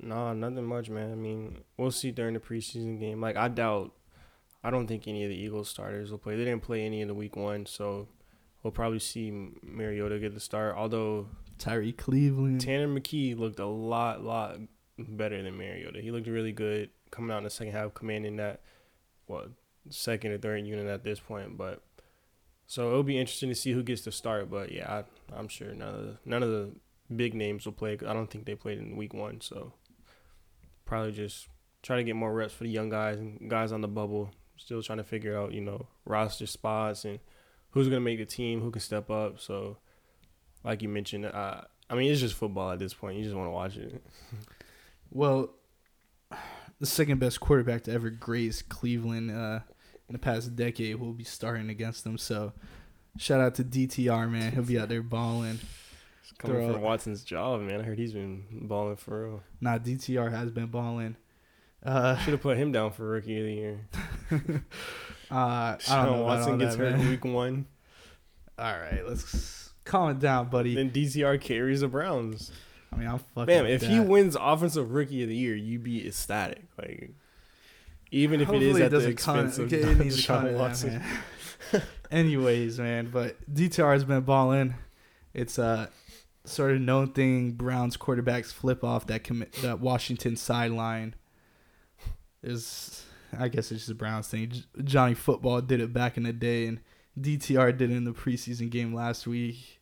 [0.00, 1.12] Nah, nothing much, man.
[1.12, 3.20] I mean, we'll see during the preseason game.
[3.20, 3.92] Like, I doubt.
[4.62, 6.36] I don't think any of the Eagles starters will play.
[6.36, 8.08] They didn't play any in the week one, so
[8.62, 9.30] we'll probably see
[9.62, 10.76] Mariota get the start.
[10.76, 12.60] Although Tyrie Cleveland.
[12.60, 14.58] Tanner McKee looked a lot, lot
[14.98, 16.00] better than Mariota.
[16.00, 18.60] He looked really good coming out in the second half, commanding that,
[19.26, 19.50] what,
[19.88, 21.56] second or third unit at this point.
[21.56, 21.82] But
[22.70, 24.48] so it'll be interesting to see who gets the start.
[24.48, 26.70] But yeah, I, I'm sure none of the none of the
[27.14, 27.94] big names will play.
[27.94, 29.72] I don't think they played in week one, so
[30.84, 31.48] probably just
[31.82, 34.30] try to get more reps for the young guys and guys on the bubble.
[34.56, 37.18] Still trying to figure out, you know, roster spots and
[37.70, 39.40] who's gonna make the team, who can step up.
[39.40, 39.78] So,
[40.62, 43.18] like you mentioned, uh, I mean, it's just football at this point.
[43.18, 44.00] You just want to watch it.
[45.10, 45.50] Well,
[46.78, 49.58] the second best quarterback to ever grace Cleveland uh,
[50.10, 52.18] in the past decade will be starting against them.
[52.18, 52.52] So,
[53.16, 54.50] shout out to DTR, man.
[54.50, 55.60] He'll be out there balling.
[56.38, 56.82] Coming Throw from.
[56.82, 57.80] Watson's job, man.
[57.80, 59.42] I heard he's been balling for real.
[59.60, 61.14] Nah, DTR has been balling.
[61.84, 63.80] Uh, Should have put him down for rookie of the year.
[65.30, 67.08] uh, I don't know Watson gets that, hurt man.
[67.08, 67.66] week one.
[68.58, 70.74] All right, let's calm it down, buddy.
[70.74, 72.50] Then DTR carries the Browns.
[72.92, 73.46] I mean, I'm fucking.
[73.46, 73.64] Bam!
[73.64, 76.64] with If he wins offensive rookie of the year, you'd be ecstatic.
[76.76, 77.12] Like,
[78.10, 80.54] even if it is Hopefully at the doesn't con- expense of it needs Deshaun con
[80.54, 80.98] Watson.
[80.98, 81.82] man.
[82.10, 84.74] Anyways, man, but DTR has been balling.
[85.32, 85.90] It's a
[86.44, 87.52] sort of known thing.
[87.52, 91.14] Browns quarterbacks flip off that commit that Washington sideline.
[92.42, 93.04] Is
[93.38, 94.48] I guess it's just a Browns thing.
[94.50, 96.80] J- Johnny Football did it back in the day, and
[97.18, 99.80] DTR did it in the preseason game last week.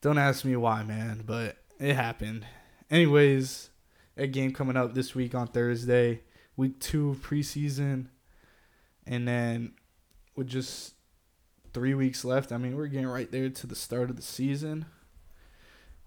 [0.00, 2.44] Don't ask me why, man, but it happened.
[2.90, 3.70] Anyways,
[4.16, 6.22] a game coming up this week on Thursday,
[6.56, 8.06] week two of preseason,
[9.06, 9.74] and then
[10.36, 10.94] with just
[11.72, 14.86] three weeks left, I mean, we're getting right there to the start of the season.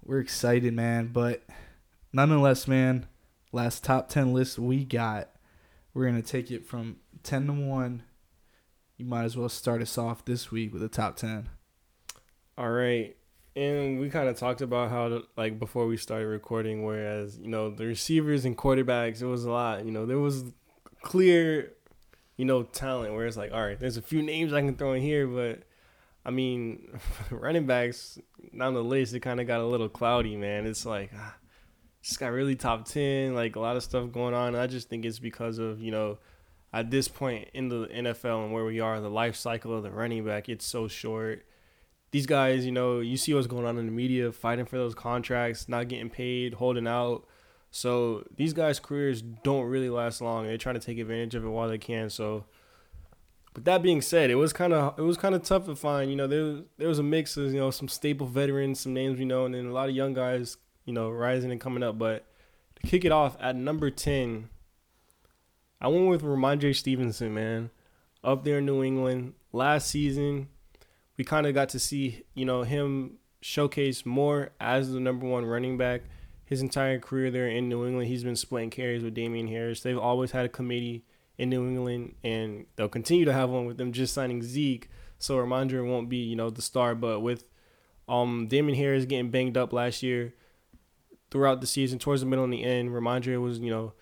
[0.04, 1.08] we're excited, man.
[1.08, 1.44] But
[2.14, 3.08] nonetheless, man,
[3.52, 5.30] last top 10 list we got,
[5.94, 8.04] we're going to take it from 10 to 1.
[8.96, 11.50] You might as well start us off this week with the top 10.
[12.58, 13.17] All right.
[13.58, 17.72] And we kind of talked about how, like, before we started recording, whereas, you know,
[17.72, 19.84] the receivers and quarterbacks, it was a lot.
[19.84, 20.44] You know, there was
[21.02, 21.74] clear,
[22.36, 24.94] you know, talent where it's like, all right, there's a few names I can throw
[24.94, 25.64] in here, but
[26.24, 27.00] I mean,
[27.32, 28.20] running backs
[28.56, 30.68] down the list, it kind of got a little cloudy, man.
[30.68, 31.36] It's like, ah,
[32.04, 34.56] just got really top 10, like a lot of stuff going on.
[34.56, 36.20] I just think it's because of, you know,
[36.74, 39.90] at this point in the NFL and where we are, the life cycle of the
[39.90, 41.44] running back, it's so short
[42.12, 44.96] these guys, you know, you see what's going on in the media, fighting for those
[44.96, 47.28] contracts, not getting paid, holding out.
[47.70, 50.46] So these guys' careers don't really last long.
[50.46, 52.10] They're trying to take advantage of it while they can.
[52.10, 52.46] So,
[53.54, 56.10] but that being said, it was kind of it was kind of tough to find.
[56.10, 59.20] You know, there there was a mix of you know some staple veterans, some names
[59.20, 62.00] we know, and then a lot of young guys, you know, rising and coming up.
[62.00, 62.26] But
[62.82, 64.48] to kick it off at number ten,
[65.82, 67.70] I went with Rhamondre Stevenson, man,
[68.24, 70.48] up there in New England last season
[71.18, 75.46] we kind of got to see, you know, him showcase more as the number one
[75.46, 76.04] running back.
[76.46, 79.82] His entire career there in New England, he's been splitting carries with Damien Harris.
[79.82, 81.04] They've always had a committee
[81.38, 84.90] in New England, and they'll continue to have one with them just signing Zeke.
[85.20, 86.96] So Rhamondre won't be, you know, the star.
[86.96, 87.44] But with
[88.08, 90.34] um Damien Harris getting banged up last year,
[91.32, 93.94] throughout the season, towards the middle and the end, Rhamondre was, you know,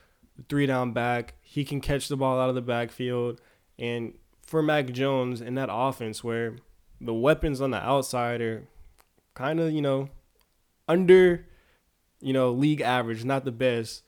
[0.50, 1.36] three down back.
[1.42, 3.42] He can catch the ball out of the backfield.
[3.80, 4.14] And
[4.46, 6.58] for Mac Jones in that offense where
[7.02, 8.68] the weapons on the outside are
[9.34, 10.10] kind of, you know,
[10.88, 11.46] under,
[12.22, 14.04] you know, league average, not the best.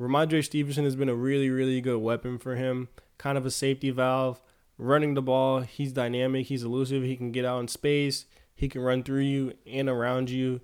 [0.00, 2.88] Rhamondre Stevenson has been a really, really good weapon for him.
[3.18, 4.40] Kind of a safety valve,
[4.76, 5.60] running the ball.
[5.60, 6.46] He's dynamic.
[6.46, 7.02] He's elusive.
[7.02, 8.26] He can get out in space.
[8.54, 10.60] He can run through you and around you.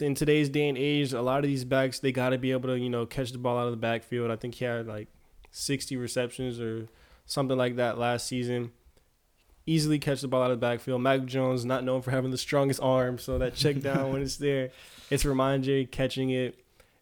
[0.00, 2.70] In today's day and age, a lot of these backs they got to be able
[2.70, 4.30] to, you know, catch the ball out of the backfield.
[4.30, 5.08] I think he had like
[5.50, 6.88] 60 receptions or
[7.26, 8.72] something like that last season
[9.70, 11.00] easily catch the ball out of the backfield.
[11.00, 14.36] Mac Jones not known for having the strongest arm, so that check down when it's
[14.36, 14.70] there,
[15.10, 16.58] it's Rhamondre catching it.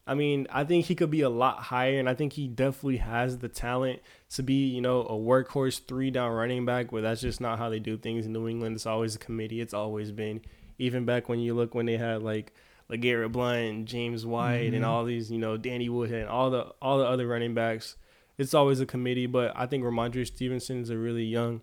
[0.06, 2.98] I mean, I think he could be a lot higher, and I think he definitely
[2.98, 4.00] has the talent
[4.30, 6.90] to be, you know, a workhorse three down running back.
[6.90, 8.76] But that's just not how they do things in New England.
[8.76, 9.60] It's always a committee.
[9.60, 10.40] It's always been.
[10.78, 12.54] Even back when you look when they had like
[12.90, 14.76] LeGarrette Blunt, James White, mm-hmm.
[14.76, 17.96] and all these, you know, Danny Woodhead, all the all the other running backs.
[18.38, 19.26] It's always a committee.
[19.26, 21.60] But I think Rhamondre Stevenson is a really young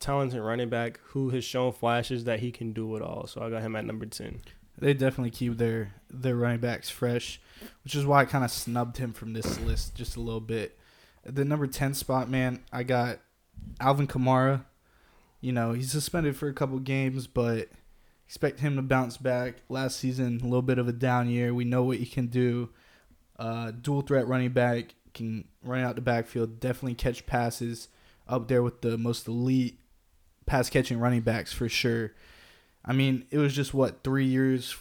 [0.00, 3.26] talented running back who has shown flashes that he can do it all.
[3.26, 4.40] So I got him at number ten.
[4.78, 7.40] They definitely keep their their running backs fresh,
[7.84, 10.78] which is why I kind of snubbed him from this list just a little bit.
[11.24, 13.18] The number ten spot, man, I got
[13.80, 14.64] Alvin Kamara.
[15.40, 17.68] You know he's suspended for a couple games, but
[18.26, 19.56] expect him to bounce back.
[19.68, 21.54] Last season, a little bit of a down year.
[21.54, 22.70] We know what he can do.
[23.38, 27.88] Uh, dual threat running back can run out the backfield, definitely catch passes
[28.28, 29.78] up there with the most elite
[30.46, 32.12] pass catching running backs for sure.
[32.84, 34.76] I mean, it was just what three years,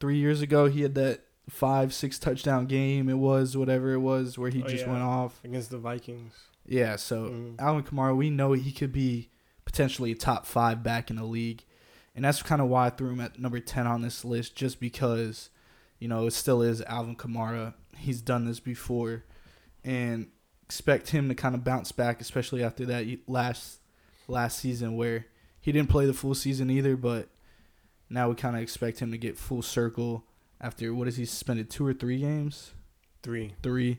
[0.00, 3.08] three years ago he had that five six touchdown game.
[3.08, 4.90] It was whatever it was where he oh, just yeah.
[4.92, 6.34] went off against the Vikings.
[6.66, 7.60] Yeah, so mm.
[7.60, 9.30] Alvin Kamara, we know he could be
[9.64, 11.64] potentially a top five back in the league,
[12.14, 14.78] and that's kind of why I threw him at number ten on this list, just
[14.78, 15.48] because,
[15.98, 17.74] you know, it still is Alvin Kamara.
[17.96, 19.24] He's done this before,
[19.82, 20.28] and
[20.62, 23.78] expect him to kind of bounce back, especially after that last
[24.28, 25.26] last season where
[25.60, 27.28] he didn't play the full season either, but
[28.08, 30.24] now we kind of expect him to get full circle
[30.60, 32.72] after what is he suspended two or three games?
[33.22, 33.54] Three.
[33.62, 33.98] Three.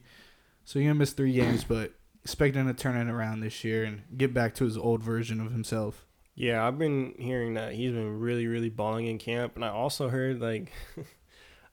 [0.64, 1.92] So he's gonna miss three games, but
[2.24, 5.52] expecting to turn it around this year and get back to his old version of
[5.52, 6.06] himself.
[6.34, 10.08] Yeah, I've been hearing that he's been really, really balling in camp, and I also
[10.08, 10.72] heard like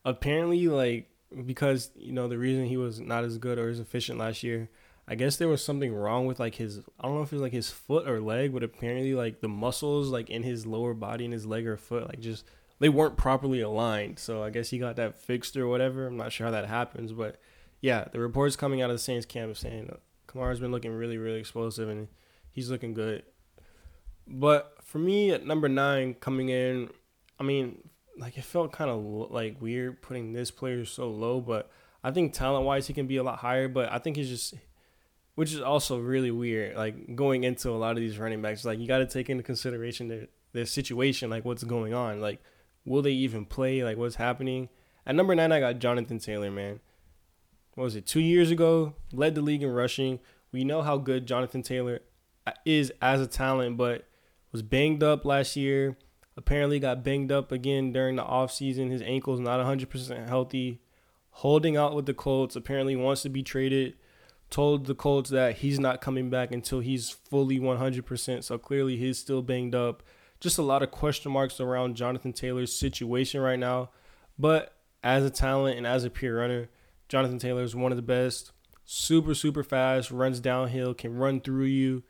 [0.05, 1.10] apparently like
[1.45, 4.70] because you know the reason he was not as good or as efficient last year
[5.08, 7.41] I guess there was something wrong with like his I don't know if it was
[7.41, 11.24] like his foot or leg, but apparently like the muscles like in his lower body
[11.24, 12.43] and his leg or foot like just
[12.80, 14.20] they weren't properly aligned.
[14.20, 16.08] So I guess he got that fixed or whatever.
[16.08, 17.39] I'm not sure how that happens, but
[17.80, 19.97] yeah, the reports coming out of the Saints camp saying uh,
[20.28, 22.10] Kamara's been looking really really explosive and
[22.51, 23.24] he's looking good.
[24.28, 26.89] But for me at number 9 coming in,
[27.39, 27.88] I mean,
[28.18, 31.72] like it felt kind of like weird putting this player so low, but
[32.03, 34.53] I think talent wise he can be a lot higher, but I think he's just
[35.38, 36.75] which is also really weird.
[36.75, 39.43] Like going into a lot of these running backs, like you got to take into
[39.43, 42.19] consideration their their situation, like what's going on.
[42.19, 42.41] Like,
[42.85, 43.83] will they even play?
[43.83, 44.69] Like, what's happening?
[45.05, 46.49] At number nine, I got Jonathan Taylor.
[46.49, 46.79] Man,
[47.75, 48.07] what was it?
[48.07, 50.19] Two years ago, led the league in rushing.
[50.51, 51.99] We know how good Jonathan Taylor
[52.47, 54.07] uh, is as a talent, but
[54.51, 55.97] was banged up last year.
[56.35, 58.89] Apparently got banged up again during the offseason.
[58.89, 60.81] His ankle's not 100% healthy.
[61.29, 62.55] Holding out with the Colts.
[62.55, 63.93] Apparently wants to be traded.
[64.50, 68.43] Told the Colts that he's not coming back until he's fully 100%.
[68.43, 70.04] So clearly he's still banged up.
[70.39, 73.89] Just a lot of question marks around Jonathan Taylor's situation right now.
[74.39, 76.70] But as a talent and as a pure runner,
[77.10, 78.52] Jonathan Taylor is one of the best.
[78.86, 82.04] Super, super fast, runs downhill, can run through you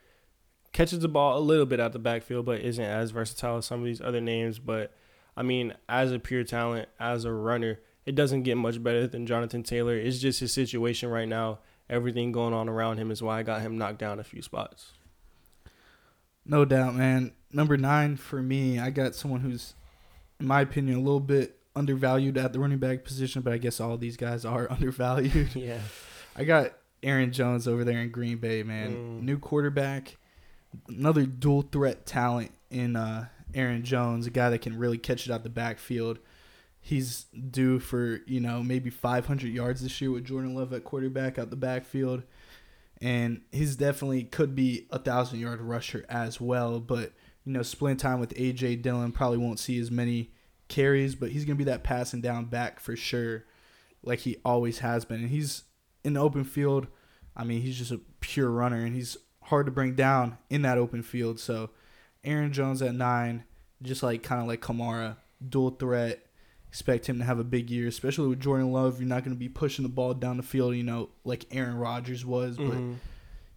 [0.77, 3.79] catches the ball a little bit out the backfield, but isn't as versatile as some
[3.79, 4.59] of these other names.
[4.59, 4.93] But
[5.35, 9.25] I mean, as a pure talent, as a runner, it doesn't get much better than
[9.25, 9.95] Jonathan Taylor.
[9.95, 11.59] It's just his situation right now.
[11.89, 14.93] Everything going on around him is why I got him knocked down a few spots.
[16.45, 17.33] No doubt, man.
[17.51, 19.73] Number nine for me, I got someone who's,
[20.39, 23.79] in my opinion, a little bit undervalued at the running back position, but I guess
[23.79, 25.55] all these guys are undervalued.
[25.55, 25.79] yeah.
[26.35, 26.73] I got
[27.03, 28.93] Aaron Jones over there in Green Bay, man.
[28.95, 29.21] Mm.
[29.23, 30.17] New quarterback
[30.87, 35.31] another dual threat talent in uh, Aaron Jones, a guy that can really catch it
[35.31, 36.19] out the backfield.
[36.87, 41.37] He's due for you know maybe 500 yards this year with Jordan Love at quarterback
[41.37, 42.23] out the backfield,
[43.01, 46.79] and he's definitely could be a thousand yard rusher as well.
[46.79, 47.11] But
[47.43, 50.31] you know, splitting time with AJ Dillon probably won't see as many
[50.69, 53.43] carries, but he's gonna be that passing down back for sure,
[54.01, 55.19] like he always has been.
[55.19, 55.63] And he's
[56.05, 56.87] in the open field.
[57.35, 60.77] I mean, he's just a pure runner, and he's hard to bring down in that
[60.77, 61.37] open field.
[61.37, 61.69] So
[62.23, 63.43] Aaron Jones at nine,
[63.81, 65.17] just like kind of like Kamara,
[65.49, 66.26] dual threat.
[66.77, 68.99] Expect him to have a big year, especially with Jordan Love.
[68.99, 71.75] You're not going to be pushing the ball down the field, you know, like Aaron
[71.75, 72.91] Rodgers was, mm-hmm.
[72.91, 72.99] but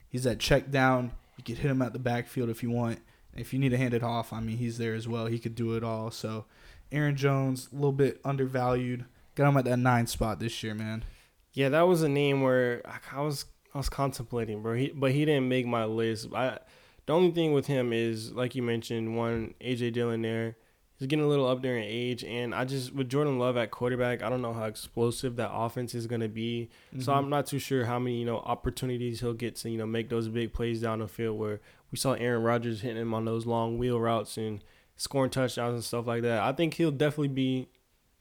[0.09, 1.13] he's that check down.
[1.37, 2.99] You could hit him at the backfield if you want.
[3.37, 5.27] If you need to hand it off, I mean, he's there as well.
[5.27, 6.11] He could do it all.
[6.11, 6.47] So
[6.91, 9.05] Aaron Jones, a little bit undervalued.
[9.35, 11.05] Got him at that nine spot this year, man.
[11.53, 12.81] Yeah, that was a name where
[13.13, 13.45] I was
[13.75, 14.77] I was contemplating, bro.
[14.77, 16.29] He, but he didn't make my list.
[16.35, 16.59] I
[17.05, 20.57] the only thing with him is like you mentioned, one AJ Dillon there.
[21.01, 23.71] He's getting a little up there in age, and I just with Jordan Love at
[23.71, 26.69] quarterback, I don't know how explosive that offense is gonna be.
[26.93, 27.01] Mm-hmm.
[27.01, 29.87] So I'm not too sure how many you know opportunities he'll get to you know
[29.87, 31.39] make those big plays down the field.
[31.39, 34.63] Where we saw Aaron Rodgers hitting him on those long wheel routes and
[34.99, 36.43] scoring touchdowns and stuff like that.
[36.43, 37.69] I think he'll definitely be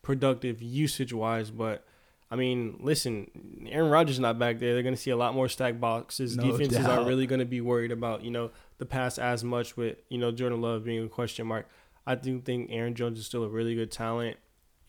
[0.01, 1.85] productive usage wise, but
[2.31, 4.73] I mean, listen, Aaron Rodgers is not back there.
[4.73, 6.37] They're going to see a lot more stack boxes.
[6.37, 6.89] No Defenses doubt.
[6.89, 10.19] aren't really going to be worried about, you know, the pass as much with, you
[10.19, 11.67] know, Jordan Love being a question mark.
[12.09, 14.37] I do think Aaron Jones is still a really good talent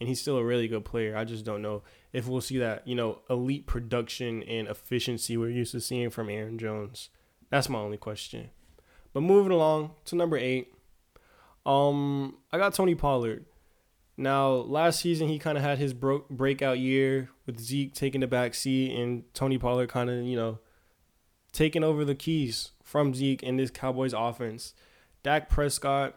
[0.00, 1.14] and he's still a really good player.
[1.14, 1.82] I just don't know
[2.14, 6.30] if we'll see that, you know, elite production and efficiency we're used to seeing from
[6.30, 7.10] Aaron Jones.
[7.50, 8.48] That's my only question.
[9.12, 10.72] But moving along to number eight,
[11.66, 13.44] um, I got Tony Pollard.
[14.16, 18.28] Now, last season he kind of had his bro- breakout year with Zeke taking the
[18.28, 20.58] back seat and Tony Pollard kind of, you know,
[21.52, 24.72] taking over the keys from Zeke in this Cowboys offense.
[25.22, 26.16] Dak Prescott,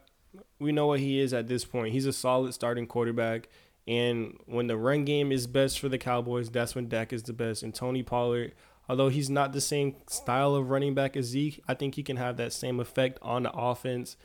[0.59, 1.93] we know what he is at this point.
[1.93, 3.49] He's a solid starting quarterback.
[3.88, 7.34] And when the run game is best for the Cowboys, that's when Dak is the
[7.34, 7.63] best.
[7.63, 8.53] And Tony Pollard,
[8.88, 12.17] although he's not the same style of running back as Zeke, I think he can
[12.17, 14.15] have that same effect on the offense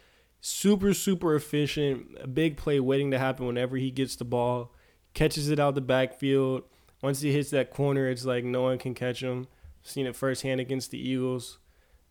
[0.40, 2.16] super super efficient.
[2.20, 4.72] A big play waiting to happen whenever he gets the ball,
[5.14, 6.64] catches it out the backfield.
[7.02, 9.46] Once he hits that corner, it's like no one can catch him.
[9.82, 11.59] Seen it firsthand against the Eagles.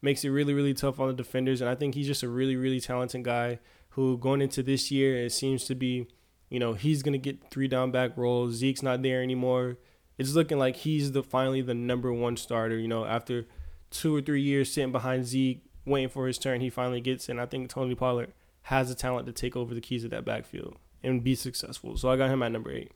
[0.02, 2.56] Makes it really really tough on the defenders, and I think he's just a really
[2.56, 3.60] really talented guy
[3.98, 6.08] who going into this year it seems to be,
[6.50, 8.54] you know, he's gonna get three down back rolls.
[8.54, 9.80] Zeke's not there anymore.
[10.20, 12.78] It's looking like he's the finally the number one starter.
[12.78, 13.48] You know, after
[13.90, 16.62] two or three years sitting behind Zeke, waiting for his turn.
[16.62, 17.40] He finally gets in.
[17.40, 18.34] I think Tony Pollard
[18.64, 21.98] has the talent to take over the keys of that backfield and be successful.
[21.98, 22.92] So I got him at number eight.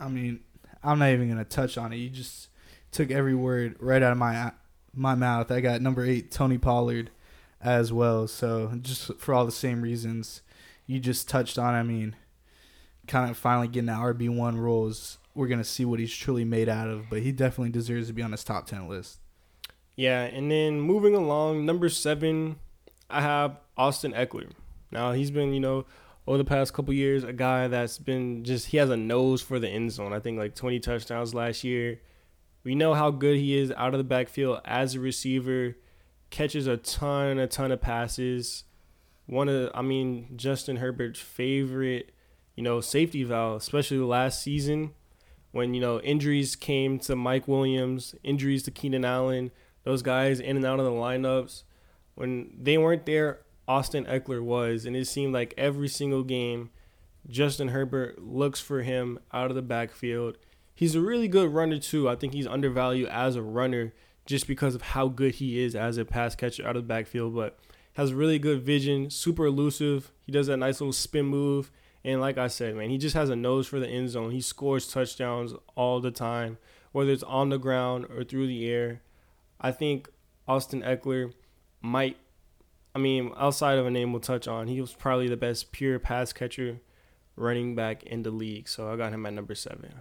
[0.00, 0.40] I mean,
[0.82, 1.96] I'm not even gonna touch on it.
[1.96, 2.48] You just
[2.90, 4.52] took every word right out of my
[4.94, 5.50] my mouth.
[5.50, 7.10] I got number eight, Tony Pollard,
[7.66, 8.28] as well.
[8.28, 10.40] So just for all the same reasons
[10.86, 11.74] you just touched on.
[11.74, 12.14] I mean,
[13.06, 15.18] kind of finally getting that RB one roles.
[15.34, 18.22] We're gonna see what he's truly made out of, but he definitely deserves to be
[18.22, 19.18] on this top ten list.
[19.96, 22.56] Yeah, and then moving along, number seven,
[23.10, 24.50] I have Austin Ekeler.
[24.90, 25.86] Now he's been, you know,
[26.26, 29.58] over the past couple years, a guy that's been just he has a nose for
[29.58, 30.12] the end zone.
[30.12, 32.00] I think like 20 touchdowns last year.
[32.62, 35.76] We know how good he is out of the backfield as a receiver.
[36.30, 38.64] Catches a ton, a ton of passes.
[39.26, 42.12] One of, I mean, Justin Herbert's favorite,
[42.54, 44.92] you know, safety valve, especially last season
[45.52, 49.50] when you know injuries came to Mike Williams, injuries to Keenan Allen
[49.86, 51.62] those guys in and out of the lineups.
[52.16, 56.70] When they weren't there, Austin Ekeler was, and it seemed like every single game,
[57.28, 60.38] Justin Herbert looks for him out of the backfield.
[60.74, 62.08] He's a really good runner too.
[62.08, 63.94] I think he's undervalued as a runner
[64.26, 67.34] just because of how good he is as a pass catcher out of the backfield.
[67.34, 67.58] But
[67.94, 70.12] has really good vision, super elusive.
[70.26, 71.70] He does that nice little spin move.
[72.04, 74.30] And like I said, man, he just has a nose for the end zone.
[74.30, 76.58] He scores touchdowns all the time,
[76.92, 79.00] whether it's on the ground or through the air.
[79.60, 80.08] I think
[80.46, 81.32] Austin Ekeler
[81.80, 82.18] might,
[82.94, 85.98] I mean, outside of a name we'll touch on, he was probably the best pure
[85.98, 86.80] pass catcher
[87.34, 88.68] running back in the league.
[88.68, 89.92] So I got him at number seven.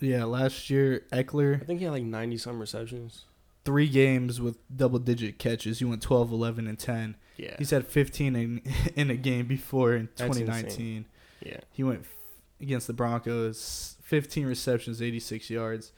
[0.00, 1.60] Yeah, last year Ekeler.
[1.60, 3.26] I think he had like 90 some receptions.
[3.68, 5.78] Three games with double digit catches.
[5.78, 7.16] He went 12, 11, and 10.
[7.36, 7.54] Yeah.
[7.58, 8.62] He's had 15 in
[8.96, 11.04] in a game before in That's 2019.
[11.44, 11.58] yeah.
[11.70, 12.14] He went f-
[12.62, 15.92] against the Broncos, 15 receptions, 86 yards.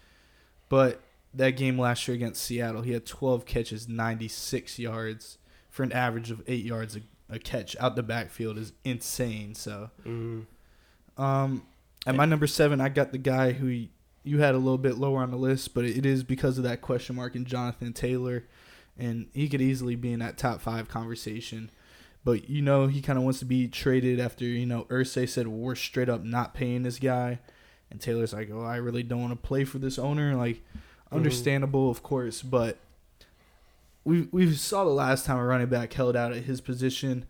[0.69, 1.01] But
[1.33, 6.33] that game last year against Seattle, he had 12 catches, 96 yards for an average
[6.33, 7.01] of 8 yards a,
[7.33, 9.55] a catch out the backfield is insane.
[9.55, 10.41] So, hmm
[11.17, 11.65] um
[12.07, 13.87] at my number 7, I got the guy who
[14.23, 16.81] you had a little bit lower on the list, but it is because of that
[16.81, 18.45] question mark in Jonathan Taylor
[19.01, 21.71] and he could easily be in that top 5 conversation.
[22.23, 25.49] But you know he kind of wants to be traded after you know Irsay said
[25.49, 27.39] well, we're straight up not paying this guy,
[27.91, 30.35] and Taylor's like, oh, I really don't want to play for this owner.
[30.35, 31.17] Like, mm-hmm.
[31.17, 32.77] understandable, of course, but
[34.05, 37.25] we we saw the last time a running back held out at his position.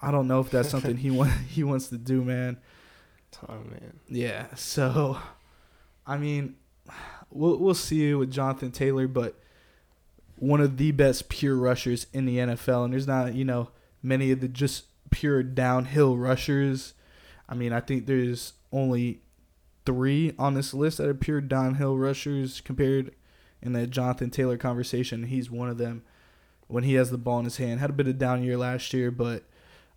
[0.00, 2.58] I don't know if that's something he want he wants to do, man.
[3.48, 3.98] Oh, man.
[4.08, 5.18] Yeah, so
[6.08, 6.56] I mean,
[7.30, 9.38] we'll we'll see with Jonathan Taylor, but
[10.36, 13.68] one of the best pure rushers in the NFL, and there's not you know
[14.02, 16.94] many of the just pure downhill rushers.
[17.48, 19.20] I mean, I think there's only
[19.86, 23.14] three on this list that are pure downhill rushers compared
[23.62, 25.24] in that Jonathan Taylor conversation.
[25.24, 26.02] He's one of them
[26.66, 27.80] when he has the ball in his hand.
[27.80, 29.44] Had a bit of down year last year, but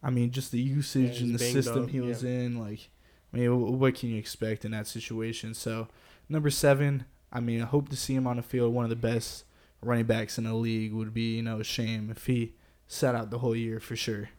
[0.02, 2.32] I mean, just the usage he's and the system up, he was yeah.
[2.32, 2.90] in, like,
[3.34, 5.54] I mean, what can you expect in that situation?
[5.54, 5.88] So,
[6.32, 8.74] number seven, I mean, I hope to see him on the field.
[8.74, 9.46] One of the best
[9.82, 12.54] running backs in the league would be, you know, a shame if he
[12.88, 14.30] sat out the whole year for sure.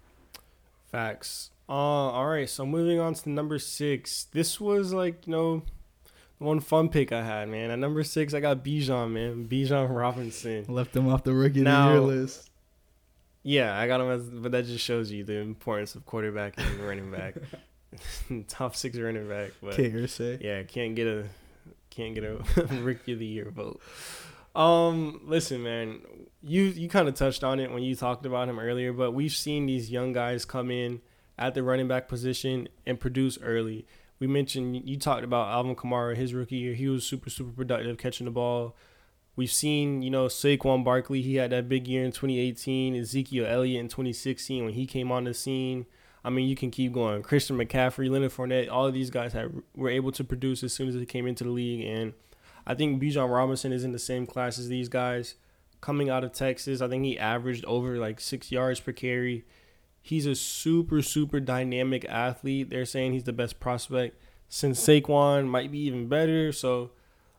[0.90, 1.50] Facts.
[1.68, 2.48] Uh, all right.
[2.48, 4.24] So moving on to number six.
[4.24, 5.62] This was like you know,
[6.38, 7.70] one fun pick I had, man.
[7.70, 9.46] At number six, I got Bijan, man.
[9.48, 10.66] Bijan Robinson.
[10.68, 12.50] Left him off the rookie of the year list.
[13.44, 16.80] Yeah, I got him as, but that just shows you the importance of quarterback and
[16.80, 17.34] running back.
[18.48, 20.06] Top six running back, but Kicker
[20.40, 21.26] yeah, can't get a
[21.94, 22.38] can't get a
[22.80, 23.80] rookie of the year vote.
[24.54, 26.00] Um, listen, man,
[26.42, 29.32] you you kind of touched on it when you talked about him earlier, but we've
[29.32, 31.00] seen these young guys come in
[31.38, 33.86] at the running back position and produce early.
[34.18, 36.74] We mentioned you talked about Alvin Kamara, his rookie year.
[36.74, 38.76] He was super super productive catching the ball.
[39.34, 41.22] We've seen, you know, Saquon Barkley.
[41.22, 42.94] He had that big year in 2018.
[42.94, 45.86] Ezekiel Elliott in 2016 when he came on the scene.
[46.24, 47.22] I mean, you can keep going.
[47.22, 50.88] Christian McCaffrey, Leonard Fournette, all of these guys had were able to produce as soon
[50.88, 52.12] as they came into the league, and
[52.66, 55.34] I think Bijan Robinson is in the same class as these guys.
[55.80, 59.44] Coming out of Texas, I think he averaged over like six yards per carry.
[60.00, 62.70] He's a super super dynamic athlete.
[62.70, 64.16] They're saying he's the best prospect
[64.48, 66.52] since Saquon, might be even better.
[66.52, 66.90] So,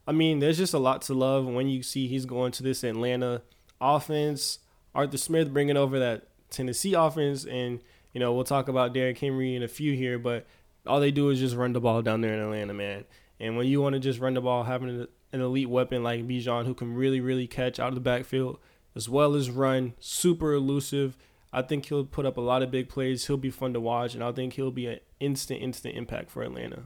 [0.07, 2.83] I mean, there's just a lot to love when you see he's going to this
[2.83, 3.43] Atlanta
[3.79, 4.59] offense.
[4.95, 7.81] Arthur Smith bringing over that Tennessee offense, and
[8.13, 10.45] you know we'll talk about Derrick Henry in a few here, but
[10.85, 13.05] all they do is just run the ball down there in Atlanta, man.
[13.39, 15.07] And when you want to just run the ball, having an-
[15.41, 18.59] elite weapon like Bijan who can really, really catch out of the backfield
[18.95, 21.17] as well as run, super elusive.
[21.51, 23.25] I think he'll put up a lot of big plays.
[23.25, 26.43] He'll be fun to watch, and I think he'll be an instant, instant impact for
[26.43, 26.83] Atlanta.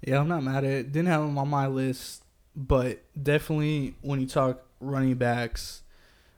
[0.00, 0.92] Yeah, I'm not mad at it.
[0.92, 2.24] Didn't have him on my list,
[2.56, 5.82] but definitely when you talk running backs,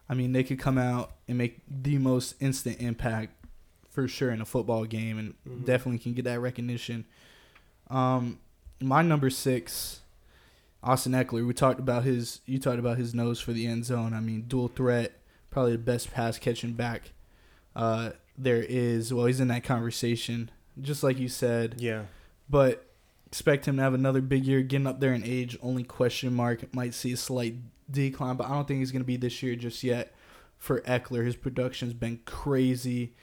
[0.08, 3.41] I mean they could come out and make the most instant impact
[3.92, 5.64] for sure in a football game, and Mhm.
[5.66, 7.04] definitely can get that recognition.
[7.90, 8.38] Um,
[8.80, 10.00] my number six,
[10.82, 11.46] Austin Ekeler.
[11.46, 12.40] We talked about his.
[12.46, 14.12] You talked about his nose for the end zone.
[14.14, 15.20] I mean, dual threat,
[15.50, 17.12] probably the best pass catching back.
[17.76, 19.12] Uh, there is.
[19.14, 22.06] Well, he's in that conversation, just like you said Yeah.
[22.48, 22.86] but
[23.26, 26.74] expect him to have another big year getting up there in age only question mark
[26.74, 27.54] might see a slight
[27.90, 30.14] decline but i don't think he's going to be this year just yet
[30.58, 33.14] for ekeler his production's been crazy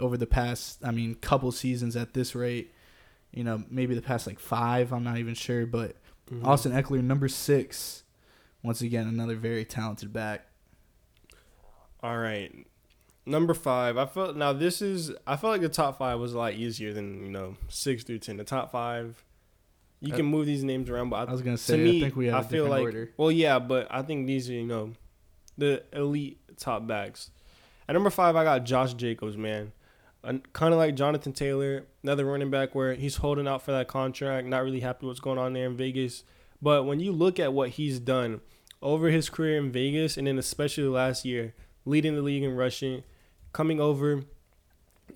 [0.00, 2.72] over the past i mean couple seasons at this rate
[3.32, 5.96] you know maybe the past like five i'm not even sure but
[6.30, 6.44] Mhm.
[6.44, 8.02] austin ekeler number six
[8.62, 10.46] once again another very talented back
[12.02, 12.52] All right.
[13.26, 13.96] Number five.
[13.98, 16.92] I felt now this is I felt like the top five was a lot easier
[16.92, 18.36] than, you know, six through ten.
[18.36, 19.22] The top five
[20.00, 21.82] you Uh, can move these names around, but i I, was going to say to
[21.82, 24.48] me, i think we have I feel like order well, yeah, but I think these
[24.48, 24.92] are you know
[25.58, 27.30] the elite top backs.
[27.88, 29.72] At number five, I got Josh Jacobs, man.
[30.22, 34.46] Kind of like Jonathan Taylor, another running back where he's holding out for that contract,
[34.46, 36.24] not really happy what's going on there in Vegas.
[36.60, 38.40] But when you look at what he's done
[38.82, 41.54] over his career in Vegas, and then especially last year,
[41.84, 43.04] leading the league in rushing,
[43.52, 44.24] coming over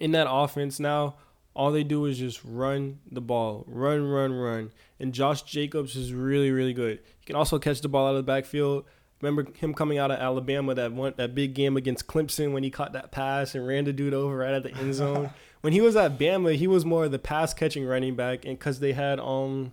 [0.00, 1.16] in that offense now.
[1.54, 4.72] All they do is just run the ball, run, run, run.
[4.98, 7.00] And Josh Jacobs is really, really good.
[7.20, 8.86] He can also catch the ball out of the backfield.
[9.22, 12.70] Remember him coming out of Alabama that one that big game against Clemson when he
[12.70, 15.30] caught that pass and ran the dude over right at the end zone.
[15.60, 18.58] when he was at Bama, he was more of the pass catching running back, and
[18.58, 19.72] because they had um,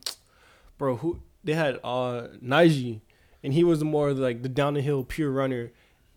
[0.77, 3.01] bro, who they had uh Najee,
[3.43, 5.71] and he was more like the down the hill pure runner.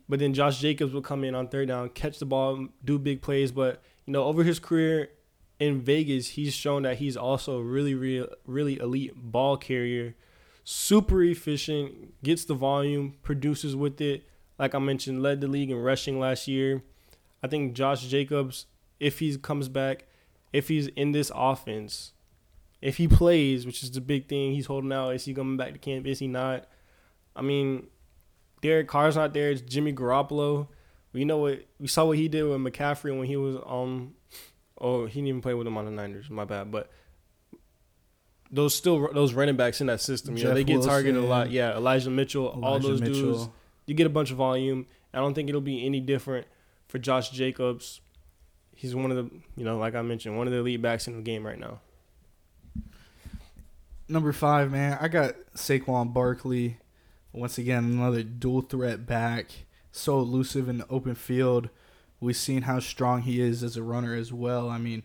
[0.09, 3.23] But then Josh Jacobs would come in on third down, catch the ball, do big
[3.23, 3.51] plays.
[3.51, 5.09] But you know, over his career
[5.59, 10.17] in Vegas, he's shown that he's also a really, really, really elite ball carrier
[10.65, 14.25] super efficient, gets the volume, produces with it.
[14.59, 16.83] Like I mentioned, led the league in rushing last year.
[17.43, 18.67] I think Josh Jacobs,
[19.01, 20.07] if he comes back,
[20.53, 22.13] if he's in this offense,
[22.81, 25.11] if he plays, which is the big thing, he's holding out.
[25.11, 26.07] Is he coming back to camp?
[26.07, 26.67] Is he not?
[27.35, 27.87] I mean,
[28.61, 29.51] Derek Carr's not there.
[29.51, 30.69] It's Jimmy Garoppolo.
[31.13, 34.15] We know what we saw what he did with McCaffrey when he was um.
[34.81, 36.29] Oh, he didn't even play with him on the Niners.
[36.29, 36.91] My bad, but
[38.53, 40.37] those still those running backs in that system.
[40.37, 41.51] You know, they get Wilson, targeted a lot.
[41.51, 43.15] Yeah, Elijah Mitchell, Elijah all those Mitchell.
[43.15, 43.49] dudes.
[43.87, 44.87] You get a bunch of volume.
[45.15, 46.47] I don't think it'll be any different
[46.89, 48.01] for Josh Jacobs.
[48.75, 51.17] He's one of the, you know, like I mentioned, one of the lead backs in
[51.17, 51.81] the game right now.
[54.09, 56.79] Number five, man, I got Saquon Barkley.
[57.33, 59.51] Once again, another dual threat back.
[59.91, 61.71] So elusive in the open field.
[62.21, 64.69] We've seen how strong he is as a runner as well.
[64.69, 65.03] I mean,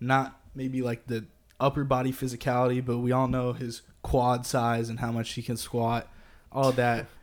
[0.00, 1.26] not maybe like the
[1.60, 5.56] upper body physicality, but we all know his quad size and how much he can
[5.56, 6.08] squat,
[6.52, 7.06] all that.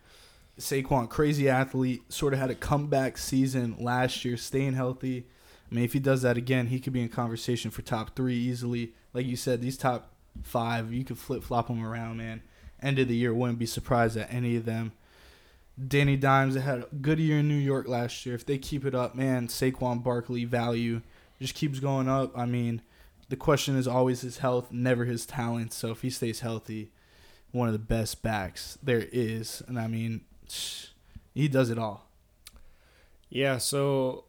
[0.59, 5.25] Saquon, crazy athlete, sort of had a comeback season last year, staying healthy.
[5.69, 8.37] I mean, if he does that again, he could be in conversation for top three
[8.37, 8.93] easily.
[9.13, 10.13] Like you said, these top
[10.43, 12.41] five, you could flip flop them around, man.
[12.81, 14.93] End of the year, wouldn't be surprised at any of them.
[15.87, 18.35] Danny Dimes had a good year in New York last year.
[18.35, 21.01] If they keep it up, man, Saquon Barkley value
[21.39, 22.37] just keeps going up.
[22.37, 22.81] I mean,
[23.29, 25.73] the question is always his health, never his talent.
[25.73, 26.91] So if he stays healthy,
[27.51, 29.63] one of the best backs there is.
[29.67, 30.21] And I mean,
[31.33, 32.07] he does it all.
[33.29, 33.57] Yeah.
[33.57, 34.25] So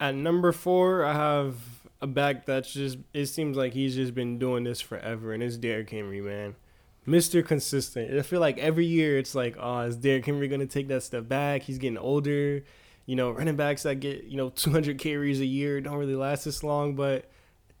[0.00, 1.56] at number four, I have
[2.00, 5.32] a back that's just, it seems like he's just been doing this forever.
[5.32, 6.56] And it's Derrick Henry, man.
[7.06, 7.44] Mr.
[7.44, 8.16] Consistent.
[8.16, 11.02] I feel like every year it's like, oh, is Derrick Henry going to take that
[11.02, 11.62] step back?
[11.62, 12.64] He's getting older.
[13.06, 16.44] You know, running backs that get, you know, 200 carries a year don't really last
[16.44, 16.94] this long.
[16.94, 17.28] But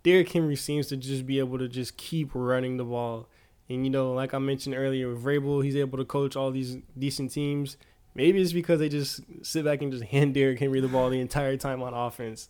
[0.02, 3.28] Derrick Henry seems to just be able to just keep running the ball.
[3.68, 6.78] And you know, like I mentioned earlier, with Vrabel, he's able to coach all these
[6.98, 7.76] decent teams.
[8.14, 11.20] Maybe it's because they just sit back and just hand Derrick Henry the ball the
[11.20, 12.48] entire time on offense.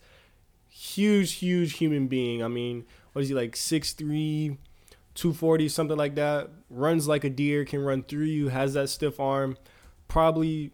[0.68, 2.42] Huge, huge human being.
[2.42, 4.56] I mean, what is he like 6'3",
[5.14, 6.50] 240, something like that.
[6.70, 9.58] Runs like a deer, can run through you, has that stiff arm.
[10.08, 10.72] Probably,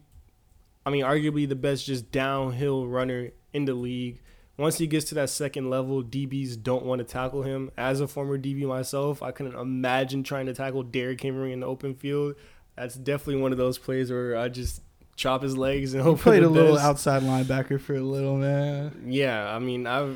[0.85, 4.21] I mean, arguably the best just downhill runner in the league
[4.59, 7.71] once he gets to that second level, DBs don't want to tackle him.
[7.77, 11.65] As a former DB myself, I couldn't imagine trying to tackle Derrick Henry in the
[11.65, 12.35] open field.
[12.75, 14.81] That's definitely one of those plays where I just
[15.15, 16.19] chop his legs and hope.
[16.19, 19.05] played a little outside linebacker for a little man.
[19.07, 20.13] Yeah, I mean, I,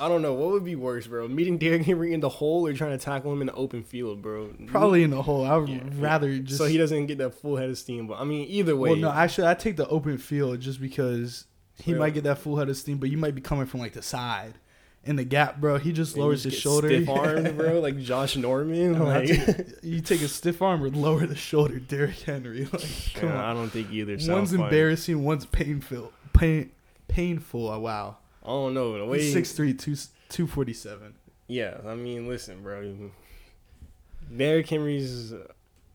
[0.00, 1.28] I don't know what would be worse, bro.
[1.28, 4.20] Meeting Derrick Henry in the hole or trying to tackle him in the open field,
[4.20, 4.50] bro.
[4.66, 5.44] Probably in the hole.
[5.44, 8.08] I would yeah, rather just so he doesn't get that full head of steam.
[8.08, 8.90] But I mean, either way.
[8.90, 11.46] Well, no, actually, I take the open field just because
[11.82, 12.00] he Real.
[12.00, 14.02] might get that full head of steam, but you might be coming from like the
[14.02, 14.54] side.
[15.06, 16.88] In the gap, bro, he just lowers his shoulder.
[16.88, 18.98] Stiff arm, bro, like Josh Norman.
[19.04, 19.28] Like
[19.82, 22.64] you take a stiff arm or lower the shoulder, Derrick Henry.
[22.64, 23.44] Like, come yeah, on.
[23.44, 24.16] I don't think either.
[24.32, 24.60] One's fun.
[24.60, 26.10] embarrassing, one's painful.
[26.32, 26.70] Pain,
[27.08, 27.68] painful.
[27.68, 28.16] Oh, wow.
[28.42, 28.98] I don't know.
[28.98, 29.78] The way He's 6'3",
[30.28, 31.14] 247.
[31.48, 33.10] Yeah, I mean, listen, bro.
[34.34, 35.34] Derrick Henry's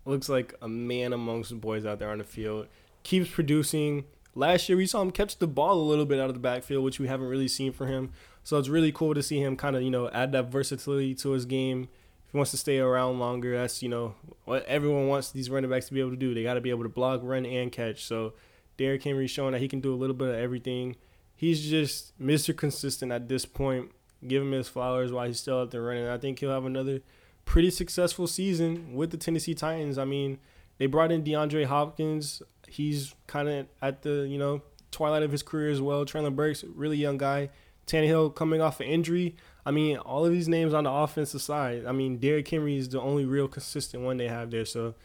[0.06, 2.68] looks like a man amongst the boys out there on the field.
[3.04, 4.06] Keeps producing
[4.36, 6.84] Last year we saw him catch the ball a little bit out of the backfield,
[6.84, 8.12] which we haven't really seen for him.
[8.44, 11.32] So it's really cool to see him kind of you know add that versatility to
[11.32, 11.90] his game.
[12.28, 14.16] If he wants to stay around longer, that's you know
[14.46, 16.34] what everyone wants these running backs to be able to do.
[16.34, 18.06] They got to be able to block, run, and catch.
[18.06, 18.34] So
[18.78, 20.96] Derrick Henry showing that he can do a little bit of everything.
[21.36, 22.56] He's just Mr.
[22.56, 23.92] Consistent at this point.
[24.28, 26.08] Give him his flowers while he's still out there running.
[26.08, 27.02] I think he'll have another
[27.46, 29.98] pretty successful season with the Tennessee Titans.
[29.98, 30.38] I mean,
[30.78, 32.42] they brought in DeAndre Hopkins.
[32.72, 34.62] He's kind of at the you know
[34.92, 36.06] twilight of his career as well.
[36.06, 37.50] Treylon Burks, really young guy.
[37.88, 39.36] Tannehill coming off an injury.
[39.66, 41.86] I mean, all of these names on the offensive side.
[41.86, 44.66] I mean, Derrick Henry is the only real consistent one they have there.
[44.66, 44.96] So,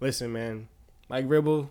[0.00, 0.68] listen, man,
[1.08, 1.68] Mike Vrabel,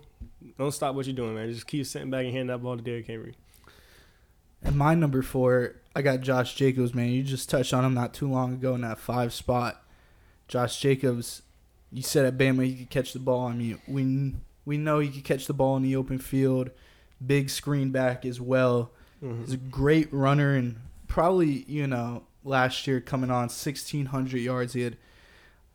[0.58, 1.52] don't stop what you're doing, man.
[1.52, 3.34] Just keep sitting back and handing that ball to Derrick Henry.
[4.62, 7.10] And my number four, I got Josh Jacobs, man.
[7.10, 9.82] You just touched on him not too long ago in that five spot.
[10.48, 11.42] Josh Jacobs,
[11.92, 13.46] you said at Bama he could catch the ball.
[13.46, 14.34] I mean, we
[14.64, 16.70] we know he could catch the ball in the open field,
[17.24, 18.92] big screen back as well.
[19.22, 19.40] Mhm.
[19.40, 20.76] He's a great runner and
[21.08, 24.72] probably, you know, last year coming on 1,600 yards.
[24.72, 24.96] He had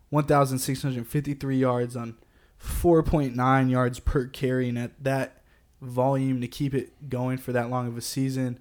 [0.09, 2.15] 1,653 yards on
[2.57, 4.69] 4.9 yards per carry.
[4.69, 5.41] And at that
[5.81, 8.59] volume to keep it going for that long of a season,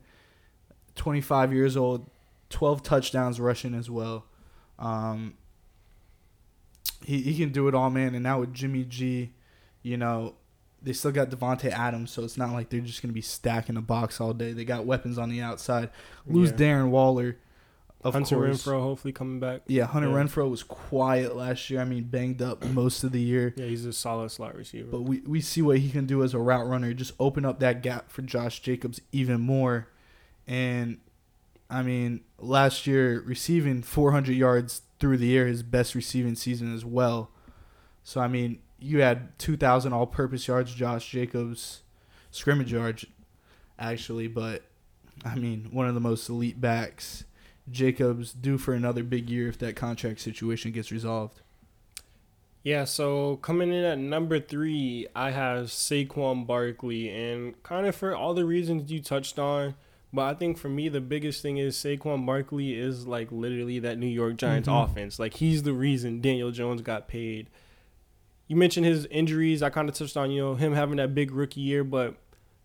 [0.96, 2.10] 25 years old,
[2.50, 4.26] 12 touchdowns rushing as well.
[4.78, 5.34] Um,
[7.04, 8.14] he, he can do it all, man.
[8.14, 9.32] And now with Jimmy G,
[9.84, 10.34] you know,
[10.82, 13.80] they still got Davante Adams, so it's not like they're just gonna be stacking the
[13.80, 14.52] box all day.
[14.52, 15.90] They got weapons on the outside.
[16.26, 16.56] Lose Yeah.
[16.56, 17.36] Darren Waller,
[18.02, 18.64] of Hunter course.
[18.66, 19.62] Renfrow hopefully coming back.
[19.66, 20.16] Yeah, Hunter Yeah.
[20.16, 21.80] Renfrow was quiet last year.
[21.80, 23.54] I mean, banged up most of the year.
[23.56, 24.88] Yeah, he's a solid slot receiver.
[24.90, 26.92] But we, we see what he can do as a route runner.
[26.92, 29.88] Just open up that gap for Josh Jacobs even more.
[30.46, 30.98] And
[31.70, 36.84] I mean, last year receiving 400 yards through the air, his best receiving season as
[36.84, 37.30] well.
[38.02, 41.82] So I mean, you had 2,000 all-purpose yards, Josh Jacobs,
[42.30, 43.04] scrimmage yards,
[43.78, 44.28] actually.
[44.28, 44.62] But
[45.24, 47.24] I mean, one of the most elite backs.
[47.70, 51.40] Jacobs due for another big year if that contract situation gets resolved.
[52.62, 58.14] Yeah, so coming in at number three, I have Saquon Barkley, and kind of for
[58.16, 59.74] all the reasons you touched on.
[60.12, 63.98] But I think for me, the biggest thing is Saquon Barkley is like literally that
[63.98, 64.84] New York Giants Mhm.
[64.84, 65.18] offense.
[65.18, 67.48] Like he's the reason Daniel Jones got paid.
[68.46, 69.62] You mentioned his injuries.
[69.62, 72.16] I kind of touched on you know him having that big rookie year, but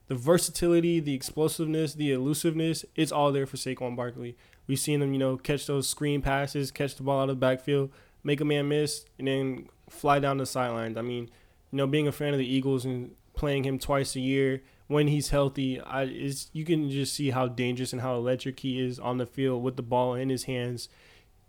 [0.08, 4.36] the versatility, the explosiveness, the elusiveness, it's all there for Saquon Barkley.
[4.68, 7.40] We've seen him, you know, catch those screen passes, catch the ball out of the
[7.40, 7.92] backfield,
[8.24, 10.98] make a man miss, and then fly down the sidelines.
[10.98, 11.30] I mean,
[11.72, 15.08] you know, being a fan of the Eagles and playing him twice a year when
[15.08, 19.00] he's healthy, I is you can just see how dangerous and how electric he is
[19.00, 20.90] on the field with the ball in his hands.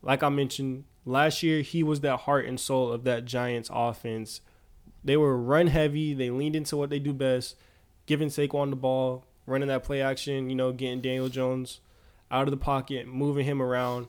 [0.02, 4.40] Like I mentioned last year, he was that heart and soul of that Giants offense.
[5.04, 6.14] They were run heavy.
[6.14, 7.56] They leaned into what they do best,
[8.06, 10.50] giving Saquon the ball, running that play action.
[10.50, 11.80] You know, getting Daniel Jones
[12.30, 14.08] out of the pocket, moving him around,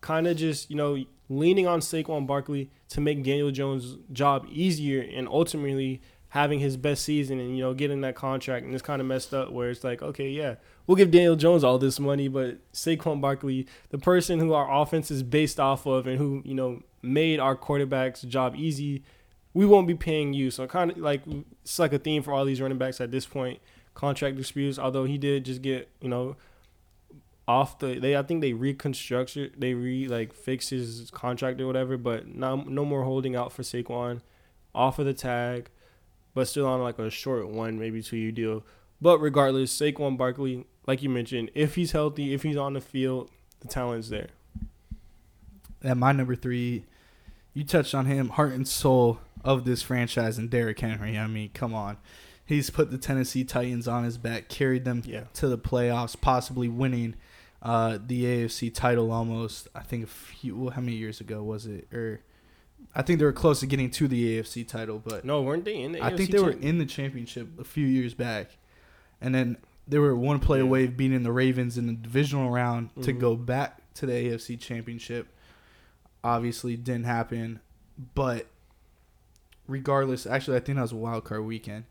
[0.00, 5.02] kind of just you know leaning on Saquon Barkley to make Daniel Jones' job easier
[5.02, 6.00] and ultimately
[6.30, 9.32] having his best season and you know getting that contract and it's kind of messed
[9.32, 10.56] up where it's like okay yeah
[10.86, 15.10] we'll give Daniel Jones all this money but Saquon Barkley the person who our offense
[15.10, 19.02] is based off of and who you know made our quarterback's job easy
[19.54, 20.50] we won't be paying you.
[20.50, 21.22] So kind of like
[21.62, 23.60] it's like a theme for all these running backs at this point
[23.94, 26.36] contract disputes although he did just get you know
[27.48, 31.96] off the they I think they reconstructed they re like fixed his contract or whatever,
[31.96, 34.20] but no no more holding out for Saquon,
[34.74, 35.70] off of the tag,
[36.38, 38.64] but still on like a short one, maybe two year deal.
[39.00, 43.28] But regardless, Saquon Barkley, like you mentioned, if he's healthy, if he's on the field,
[43.58, 44.28] the talent's there.
[45.82, 46.84] At my number three,
[47.54, 51.18] you touched on him, heart and soul of this franchise, and Derrick Henry.
[51.18, 51.96] I mean, come on.
[52.44, 55.24] He's put the Tennessee Titans on his back, carried them Yeah.
[55.34, 57.16] to the playoffs, possibly winning
[57.62, 59.66] uh, the AFC title almost.
[59.74, 61.92] I think a few, well, how many years ago was it?
[61.92, 62.20] Or
[62.94, 65.80] I think they were close to getting to the AFC title, but No, weren't they
[65.80, 68.56] in the I think they were in the championship a few years back,
[69.20, 69.56] and then
[69.86, 70.64] they were one play Yeah.
[70.64, 73.18] away of beating the Ravens in the divisional round to Mhm.
[73.20, 75.28] go back to the AFC championship.
[76.24, 77.60] Obviously, didn't happen,
[78.14, 78.46] but
[79.66, 81.84] regardless, actually, I think that was a wild card weekend.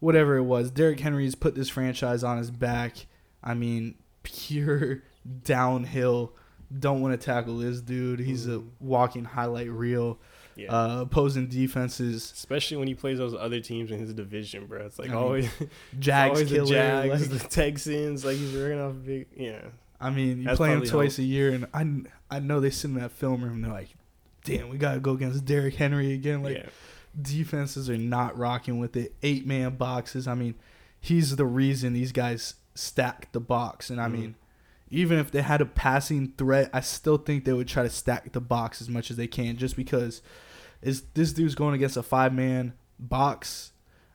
[0.00, 3.06] Whatever it was, Derrick Henry's put this franchise on his back.
[3.42, 5.02] I mean, pure
[5.44, 6.32] downhill.
[6.78, 8.20] Don't want to tackle this dude.
[8.20, 8.68] He's a Mhm.
[8.80, 10.18] walking highlight reel.
[10.54, 10.70] Yeah.
[10.72, 14.84] Uh, opposing defenses Especially when he plays those other teams in his division, bro.
[14.84, 15.50] It's like I mean, always,
[15.98, 16.64] Jags always killer.
[16.66, 18.24] the Jags, like- the Texans.
[18.24, 19.26] Like he's running off big.
[19.36, 19.62] Yeah.
[20.00, 22.88] I mean, you That's play him twice a year, and I I know they sit
[22.88, 23.54] in that film room.
[23.54, 23.88] and They're like,
[24.44, 26.66] "Damn, we gotta go against Derrick Henry again." Like yeah.
[27.20, 29.14] defenses are not rocking with it.
[29.22, 30.26] Eight man boxes.
[30.26, 30.54] I mean,
[31.00, 33.90] he's the reason these guys stack the box.
[33.90, 34.12] And I Mhm.
[34.12, 34.34] mean,
[34.92, 38.30] even if they had a passing threat, I still think they would try to stack
[38.32, 40.22] the box as much as they can, just because
[40.82, 43.72] is this dude's going against a five man box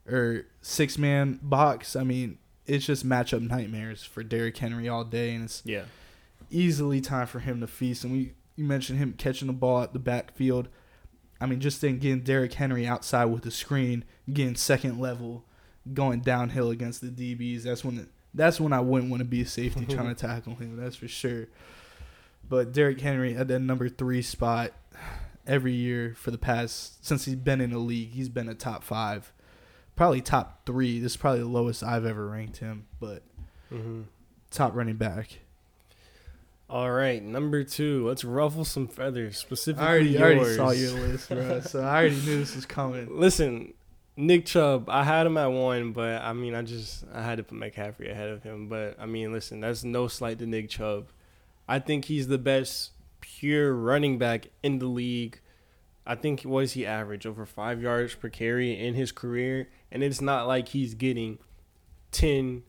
[0.07, 1.95] or six man box.
[1.95, 5.83] I mean, it's just matchup nightmares for Derrick Henry all day, and it's Yeah.
[6.51, 8.03] easily time for him to feast.
[8.03, 10.67] And we you mentioned him catching the ball at the backfield.
[11.39, 14.03] I mean, just then getting Derrick Henry outside with the screen,
[14.33, 15.45] getting second level,
[15.93, 17.61] going downhill against the DBs.
[17.63, 20.55] That's when it, that's when I wouldn't want to be a safety trying to tackle
[20.55, 20.77] him.
[20.77, 21.47] That's for sure.
[22.49, 24.71] But Derrick Henry at that number three spot
[25.45, 28.83] every year for the past since he's been in the league, he's been a top
[28.83, 29.31] five,
[29.95, 30.99] probably top three.
[30.99, 33.23] This is probably the lowest I've ever ranked him, but
[33.73, 34.03] Mm-hmm.
[34.49, 35.39] top running back.
[36.69, 38.05] All right, number two.
[38.07, 39.37] Let's ruffle some feathers.
[39.37, 41.59] Specifically, I already, I already saw your list, bro.
[41.61, 43.07] So I already knew this was coming.
[43.19, 43.73] Listen,
[44.19, 47.43] Nick Chubb, I had him at one, but I mean, I just I had to
[47.43, 48.67] put McCaffrey ahead of him.
[48.67, 51.09] But I mean, listen, that's no slight to Nick Chubb.
[51.67, 52.91] I think he's the best
[53.21, 55.39] pure running back in the league.
[56.05, 60.01] I think what does he average over five yards per carry in his career, and
[60.01, 61.37] it's not like he's getting
[62.11, 62.63] 10,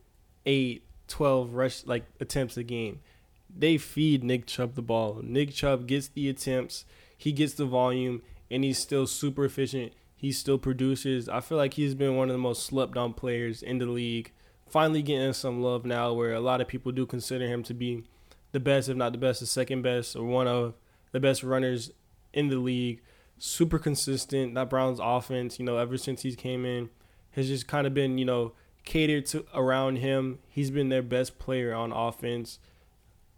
[0.44, 3.01] 8, 12 rush like attempts a game.
[3.49, 5.20] They feed Nick Chubb the ball.
[5.22, 6.84] Nick Chubb gets the attempts,
[7.16, 8.20] he gets the volume,
[8.51, 11.28] and he's still super efficient he still produces.
[11.28, 14.32] I feel like he's been one of the most slept on players in the league.
[14.68, 18.02] Finally getting some love now, where a lot of people do consider him to be
[18.50, 20.74] the best, if not the best, the second best, or one of
[21.12, 21.92] the best runners
[22.32, 23.00] in the league.
[23.38, 24.56] Super consistent.
[24.56, 26.90] That Browns offense, you know, ever since he's came in,
[27.30, 28.54] has just kind of been, you know,
[28.84, 30.40] catered to around him.
[30.48, 32.58] He's been their best player on offense,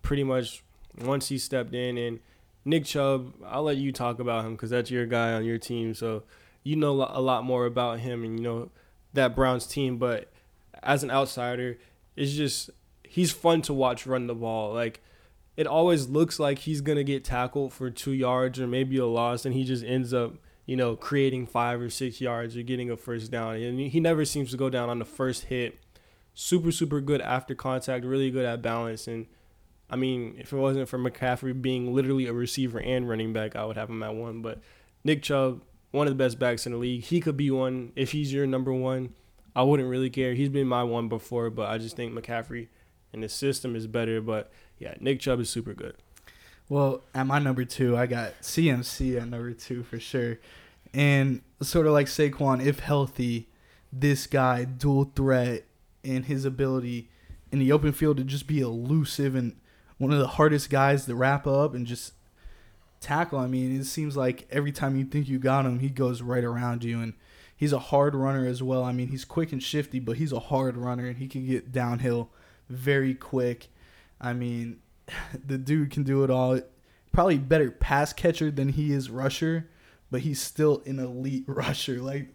[0.01, 0.64] pretty much
[0.99, 1.99] once he stepped in.
[1.99, 2.20] And
[2.64, 5.93] Nick Chubb, I'll let you talk about him because that's your guy on your team.
[5.93, 6.22] So
[6.63, 8.71] you know a lot more about him and you know
[9.13, 9.99] that Browns team.
[9.99, 10.31] But
[10.83, 11.79] as an outsider,
[12.17, 12.71] it's just
[13.05, 14.73] he's fun to watch run the ball.
[14.73, 15.03] Like
[15.57, 19.45] it always looks like he's gonna get tackled for two yards or maybe a loss,
[19.45, 20.35] and he just ends up
[20.67, 23.57] you know creating five or six yards or getting a first down.
[23.57, 25.79] And he never seems to go down on the first hit.
[26.35, 29.27] Super super good after contact, really good at balance and.
[29.93, 33.65] I mean, if it wasn't for McCaffrey being literally a receiver and running back, I
[33.65, 34.41] would have him at one.
[34.41, 34.61] But
[35.03, 37.05] Nick Chubb, one of the best backs in the league.
[37.05, 39.14] He could be one if he's your number one.
[39.55, 40.34] I wouldn't really care.
[40.34, 42.68] He's been my one before, but I just think McCaffrey
[43.12, 44.20] and the system is better.
[44.20, 45.97] But yeah, Nick Chubb is super good.
[46.68, 50.38] Well, at my number two, I got CMC at number two for sure.
[50.95, 53.49] And sort of like Saquon, if healthy,
[53.93, 55.64] this guy, dual threat,
[56.05, 57.11] and his ability
[57.51, 59.57] in the open field to just be elusive and
[59.99, 62.14] one of the hardest guys to wrap up and just
[63.01, 63.39] tackle.
[63.39, 66.45] I mean, it seems like every time you think you got him, he goes right
[66.45, 67.15] around you, and
[67.57, 68.85] he's a hard runner as well.
[68.85, 71.73] I mean, he's quick and shifty, but he's a hard runner, and he can get
[71.73, 72.31] downhill
[72.69, 73.69] very quick.
[74.21, 74.81] I mean,
[75.47, 76.61] the dude can do it all.
[77.13, 79.69] Probably better pass catcher than he is rusher,
[80.11, 82.01] but he's still an elite rusher.
[82.01, 82.29] Like,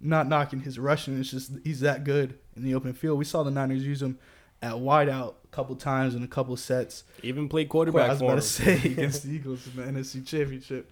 [0.00, 3.18] not knocking his rushing, it's just he's that good in the open field.
[3.18, 4.18] We saw the Niners use him
[4.62, 7.04] at wideout a couple times in a couple sets.
[7.22, 8.08] Even played quarterback.
[8.08, 10.90] I was about to say against the Eagles in the NFC Championship.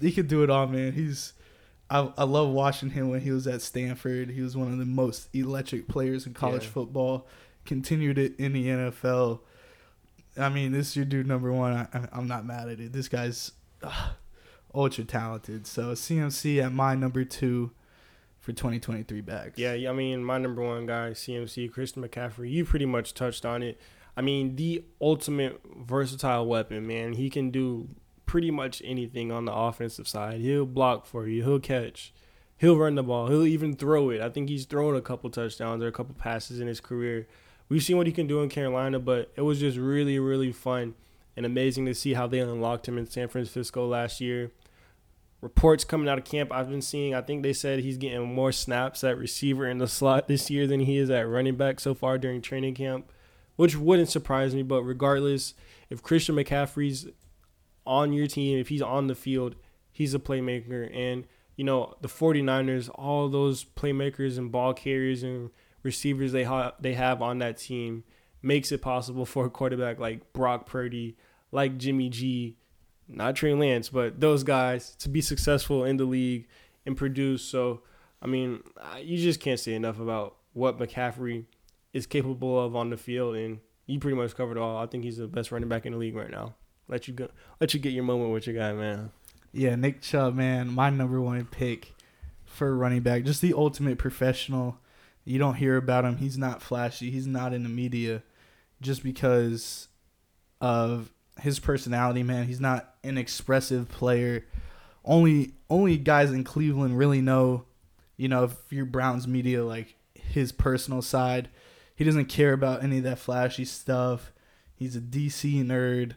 [0.00, 0.92] He could do it all, man.
[0.92, 1.34] He's
[1.90, 4.30] I, I love watching him when he was at Stanford.
[4.30, 6.70] He was one of the most electric players in college yeah.
[6.70, 7.26] football.
[7.64, 9.40] Continued it in the NFL.
[10.38, 11.88] I mean, this is your dude number one.
[11.92, 12.92] I, am not mad at it.
[12.92, 13.52] This guy's
[13.82, 14.10] uh,
[14.72, 15.66] ultra talented.
[15.66, 17.72] So CMC at my number two
[18.40, 19.58] for 2023 bags.
[19.58, 23.62] Yeah, I mean, my number one guy, CMC, Christian McCaffrey, you pretty much touched on
[23.62, 23.78] it.
[24.16, 27.12] I mean, the ultimate versatile weapon, man.
[27.12, 27.88] He can do
[28.26, 30.40] pretty much anything on the offensive side.
[30.40, 32.12] He'll block for you, he'll catch,
[32.56, 34.20] he'll run the ball, he'll even throw it.
[34.20, 37.28] I think he's thrown a couple touchdowns or a couple passes in his career.
[37.68, 40.94] We've seen what he can do in Carolina, but it was just really, really fun
[41.36, 44.50] and amazing to see how they unlocked him in San Francisco last year
[45.40, 48.52] reports coming out of camp I've been seeing, I think they said he's getting more
[48.52, 51.94] snaps at receiver in the slot this year than he is at running back so
[51.94, 53.10] far during training camp,
[53.56, 54.62] which wouldn't surprise me.
[54.62, 55.54] But regardless,
[55.88, 57.08] if Christian McCaffrey's
[57.86, 59.56] on your team, if he's on the field,
[59.90, 60.94] he's a playmaker.
[60.94, 61.26] And,
[61.56, 65.50] you know, the 49ers, all those playmakers and ball carriers and
[65.82, 68.04] receivers they, ha- they have on that team
[68.42, 71.16] makes it possible for a quarterback like Brock Purdy,
[71.50, 72.56] like Jimmy G,
[73.12, 76.46] not Trey Lance, but those guys to be successful in the league
[76.86, 77.42] and produce.
[77.42, 77.82] So,
[78.22, 78.62] I mean,
[79.00, 81.44] you just can't say enough about what McCaffrey
[81.92, 84.78] is capable of on the field, and you pretty much covered all.
[84.78, 86.54] I think he's the best running back in the league right now.
[86.88, 87.28] Let you go,
[87.60, 89.10] let you get your moment with your guy, man.
[89.52, 91.94] Yeah, Nick Chubb, man, my number one pick
[92.44, 94.78] for running back, just the ultimate professional.
[95.24, 96.16] You don't hear about him.
[96.16, 97.10] He's not flashy.
[97.10, 98.22] He's not in the media,
[98.80, 99.88] just because
[100.60, 102.46] of his personality, man.
[102.46, 104.46] He's not an expressive player.
[105.04, 107.64] Only only guys in Cleveland really know,
[108.16, 111.48] you know, if you're Browns media, like his personal side.
[111.94, 114.32] He doesn't care about any of that flashy stuff.
[114.74, 116.12] He's a DC nerd.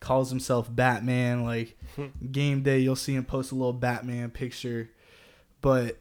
[0.00, 1.44] Calls himself Batman.
[1.44, 1.78] Like
[2.32, 4.90] game day, you'll see him post a little Batman picture.
[5.60, 5.98] But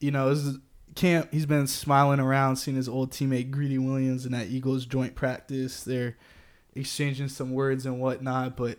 [0.00, 0.56] you know, this
[0.94, 1.32] camp.
[1.32, 5.82] He's been smiling around, seeing his old teammate Greedy Williams in that Eagles joint practice.
[5.82, 6.16] They're
[6.74, 8.78] exchanging some words and whatnot, but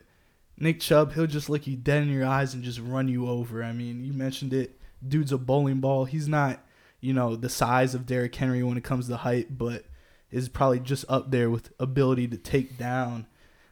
[0.58, 3.64] Nick Chubb, he'll just look you dead in your eyes and just run you over.
[3.64, 4.80] I mean, you mentioned it.
[5.06, 6.06] Dude's a bowling ball.
[6.06, 6.66] He's not,
[7.02, 9.86] you know, the size of Derrick Henry when it comes to height, but
[10.32, 13.28] is probably just up there with ability to take down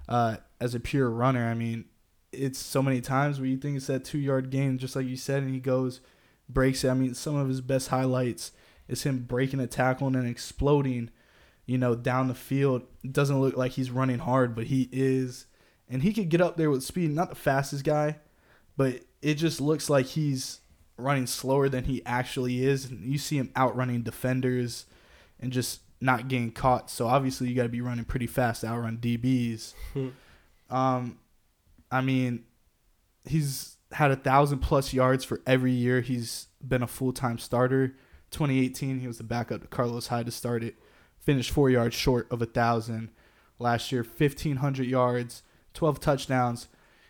[0.08, 1.50] uh, as a pure runner.
[1.50, 1.86] I mean,
[2.32, 5.18] it's so many times where you think it's that two yard gain, just like you
[5.18, 6.02] said, and he goes
[6.50, 6.90] breaks it.
[6.90, 8.52] I mean, some of his best highlights
[8.88, 11.10] is him breaking a tackle and then exploding,
[11.66, 12.84] you know, down the field.
[13.04, 15.46] It doesn't look like he's running hard, but he is.
[15.90, 17.12] And he could get up there with speed.
[17.12, 18.18] Not the fastest guy,
[18.78, 20.62] but it just looks like he's
[20.98, 22.90] running slower than he actually is.
[22.90, 24.86] And you see him outrunning defenders
[25.40, 26.90] and just not getting caught.
[26.90, 29.74] So obviously you got to be running pretty fast to outrun DBs.
[30.70, 31.20] um,
[31.92, 32.44] I mean,
[33.26, 37.96] he's had a thousand plus yards for every year he's been a full time starter.
[38.32, 40.76] 2018, he was the backup to Carlos Hyde to start it.
[41.24, 43.10] Finished four yards short of a thousand.
[43.60, 45.44] Last year, 1,500 yards,
[45.74, 46.68] 12 touchdowns.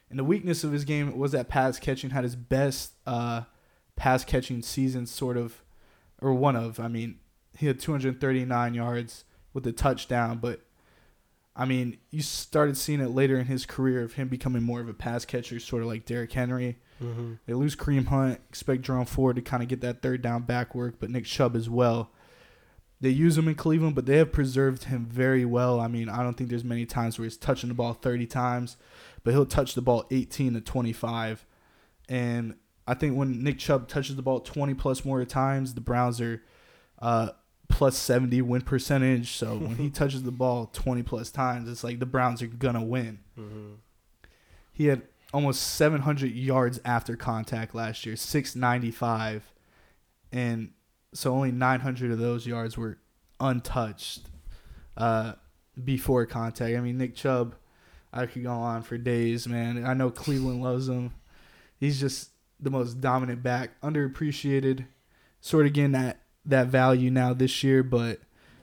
[0.10, 2.12] And the weakness of his game was that pass catching.
[2.12, 3.44] Had his best uh,
[3.96, 5.64] pass catching season, sort of,
[6.22, 6.80] or one of.
[6.80, 7.18] I mean,
[7.58, 10.62] he had 239 yards with a touchdown, but
[11.56, 14.90] I mean, you started seeing it later in his career of him becoming more of
[14.90, 16.78] a pass catcher, sort of like Derrick Henry.
[17.02, 17.34] Mm-hmm.
[17.46, 20.74] They lose Kareem Hunt, expect Jerome Ford to kind of get that third down back
[20.74, 22.12] work, but Nick Chubb as well.
[23.04, 25.82] They use him in Cleveland, but they have preserved him very well.
[25.82, 28.78] I mean, I don't think there's many times where he's touching the ball 30 times,
[29.26, 31.46] but he'll touch the ball 18 to 25.
[32.08, 32.56] And
[32.88, 36.44] I think when Nick Chubb touches the ball 20 plus more times, the Browns are
[37.00, 37.32] uh,
[37.68, 39.32] plus 70 win percentage.
[39.36, 42.76] So when he touches the ball 20 plus times, it's like the Browns are going
[42.76, 43.20] to win.
[43.38, 43.74] Mm-hmm.
[44.72, 45.02] He had
[45.34, 49.52] almost 700 yards after contact last year, 695.
[50.32, 50.72] And
[51.14, 52.98] so only 900 of those yards were
[53.40, 54.30] untouched
[54.98, 55.34] uh,
[55.82, 56.76] before contact.
[56.76, 57.56] I mean, Nick Chubb,
[58.12, 59.86] I could go on for days, man.
[59.86, 61.14] I know Cleveland loves him.
[61.80, 64.86] He's just the most dominant back, underappreciated,
[65.42, 68.20] sort of getting that, that value now this year, but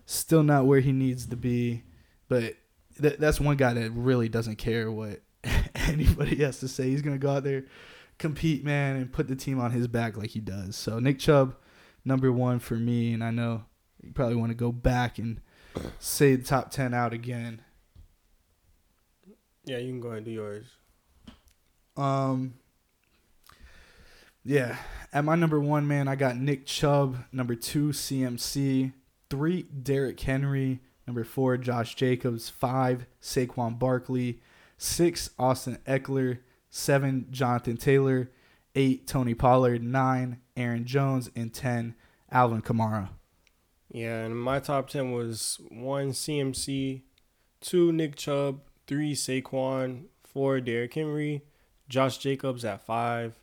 [0.07, 1.82] still not where he needs to be.
[2.28, 2.57] But
[3.01, 5.20] th- that's one guy that really doesn't care what
[5.74, 6.88] anybody has to say.
[6.88, 7.64] He's gonna go out there,
[8.18, 10.76] compete, man, and put the team on his back like he does.
[10.76, 11.57] So Nick Chubb,
[12.05, 13.64] number one for me, and I know
[14.03, 15.40] you probably want to go back and
[15.98, 17.62] say the top ten out again.
[19.64, 20.66] Yeah, you can go ahead and do yours.
[21.96, 22.55] Um,
[24.44, 24.76] yeah,
[25.12, 27.18] at my number one, man, I got Nick Chubb.
[27.30, 28.92] Number two, CMC.
[29.28, 30.80] Three, Derrick Henry.
[31.07, 32.48] Number four, Josh Jacobs.
[32.48, 34.40] Five, Saquon Barkley.
[34.78, 36.38] Six, Austin Ekeler.
[36.70, 38.30] Seven, Jonathan Taylor.
[38.74, 39.82] Eight, Tony Pollard.
[39.82, 41.31] Nine, Aaron Jones.
[41.35, 41.95] And ten,
[42.31, 43.11] Alvin Kamara.
[43.93, 47.03] Yeah, and my top ten was one CMC,
[47.61, 51.43] two Nick Chubb, three Saquon, four Derrick Henry,
[51.89, 53.35] Josh Jacobs at five,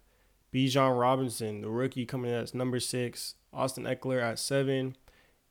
[0.53, 4.95] Bijan Robinson, the rookie, coming in at number six, Austin Ekeler at seven,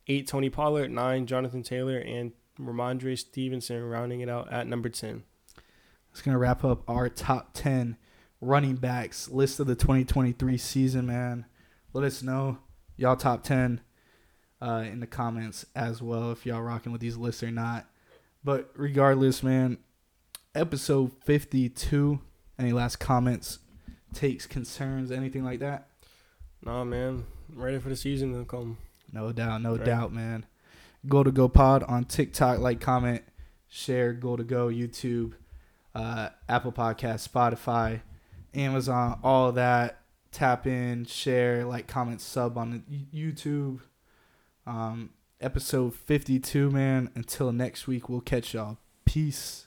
[0.07, 5.25] eight Tony Pollard, nine Jonathan Taylor, and Rhamondre Stevenson rounding it out at number ten.
[6.11, 7.99] It's gonna wrap up our top ten
[8.41, 11.47] running backs list of the 2023 season, man.
[11.97, 12.59] Let us know
[12.99, 13.81] y'all top ten
[14.61, 17.87] uh, in the comments as well if y'all rocking with these lists or not.
[18.45, 19.79] But regardless, man,
[20.55, 22.21] episode 52.
[22.59, 23.61] Any last comments,
[24.13, 25.89] takes, concerns, anything like that?
[26.63, 28.77] Nah, man, I'm ready for the season to come.
[29.11, 29.85] No doubt, no Right.
[29.87, 30.45] doubt, man.
[31.07, 33.23] Goal2Go Pod on TikTok, like, comment,
[33.69, 34.13] share.
[34.13, 35.33] Goal2Go YouTube,
[35.95, 38.03] uh, Apple Podcast, Spotify,
[38.53, 40.03] Amazon, all that.
[40.37, 43.81] Tap in, share, like, comment, sub on YouTube.
[44.67, 47.11] Um, episode fifty-two, man.
[47.15, 48.77] Until next week, we'll catch y'all.
[49.07, 49.66] Peace.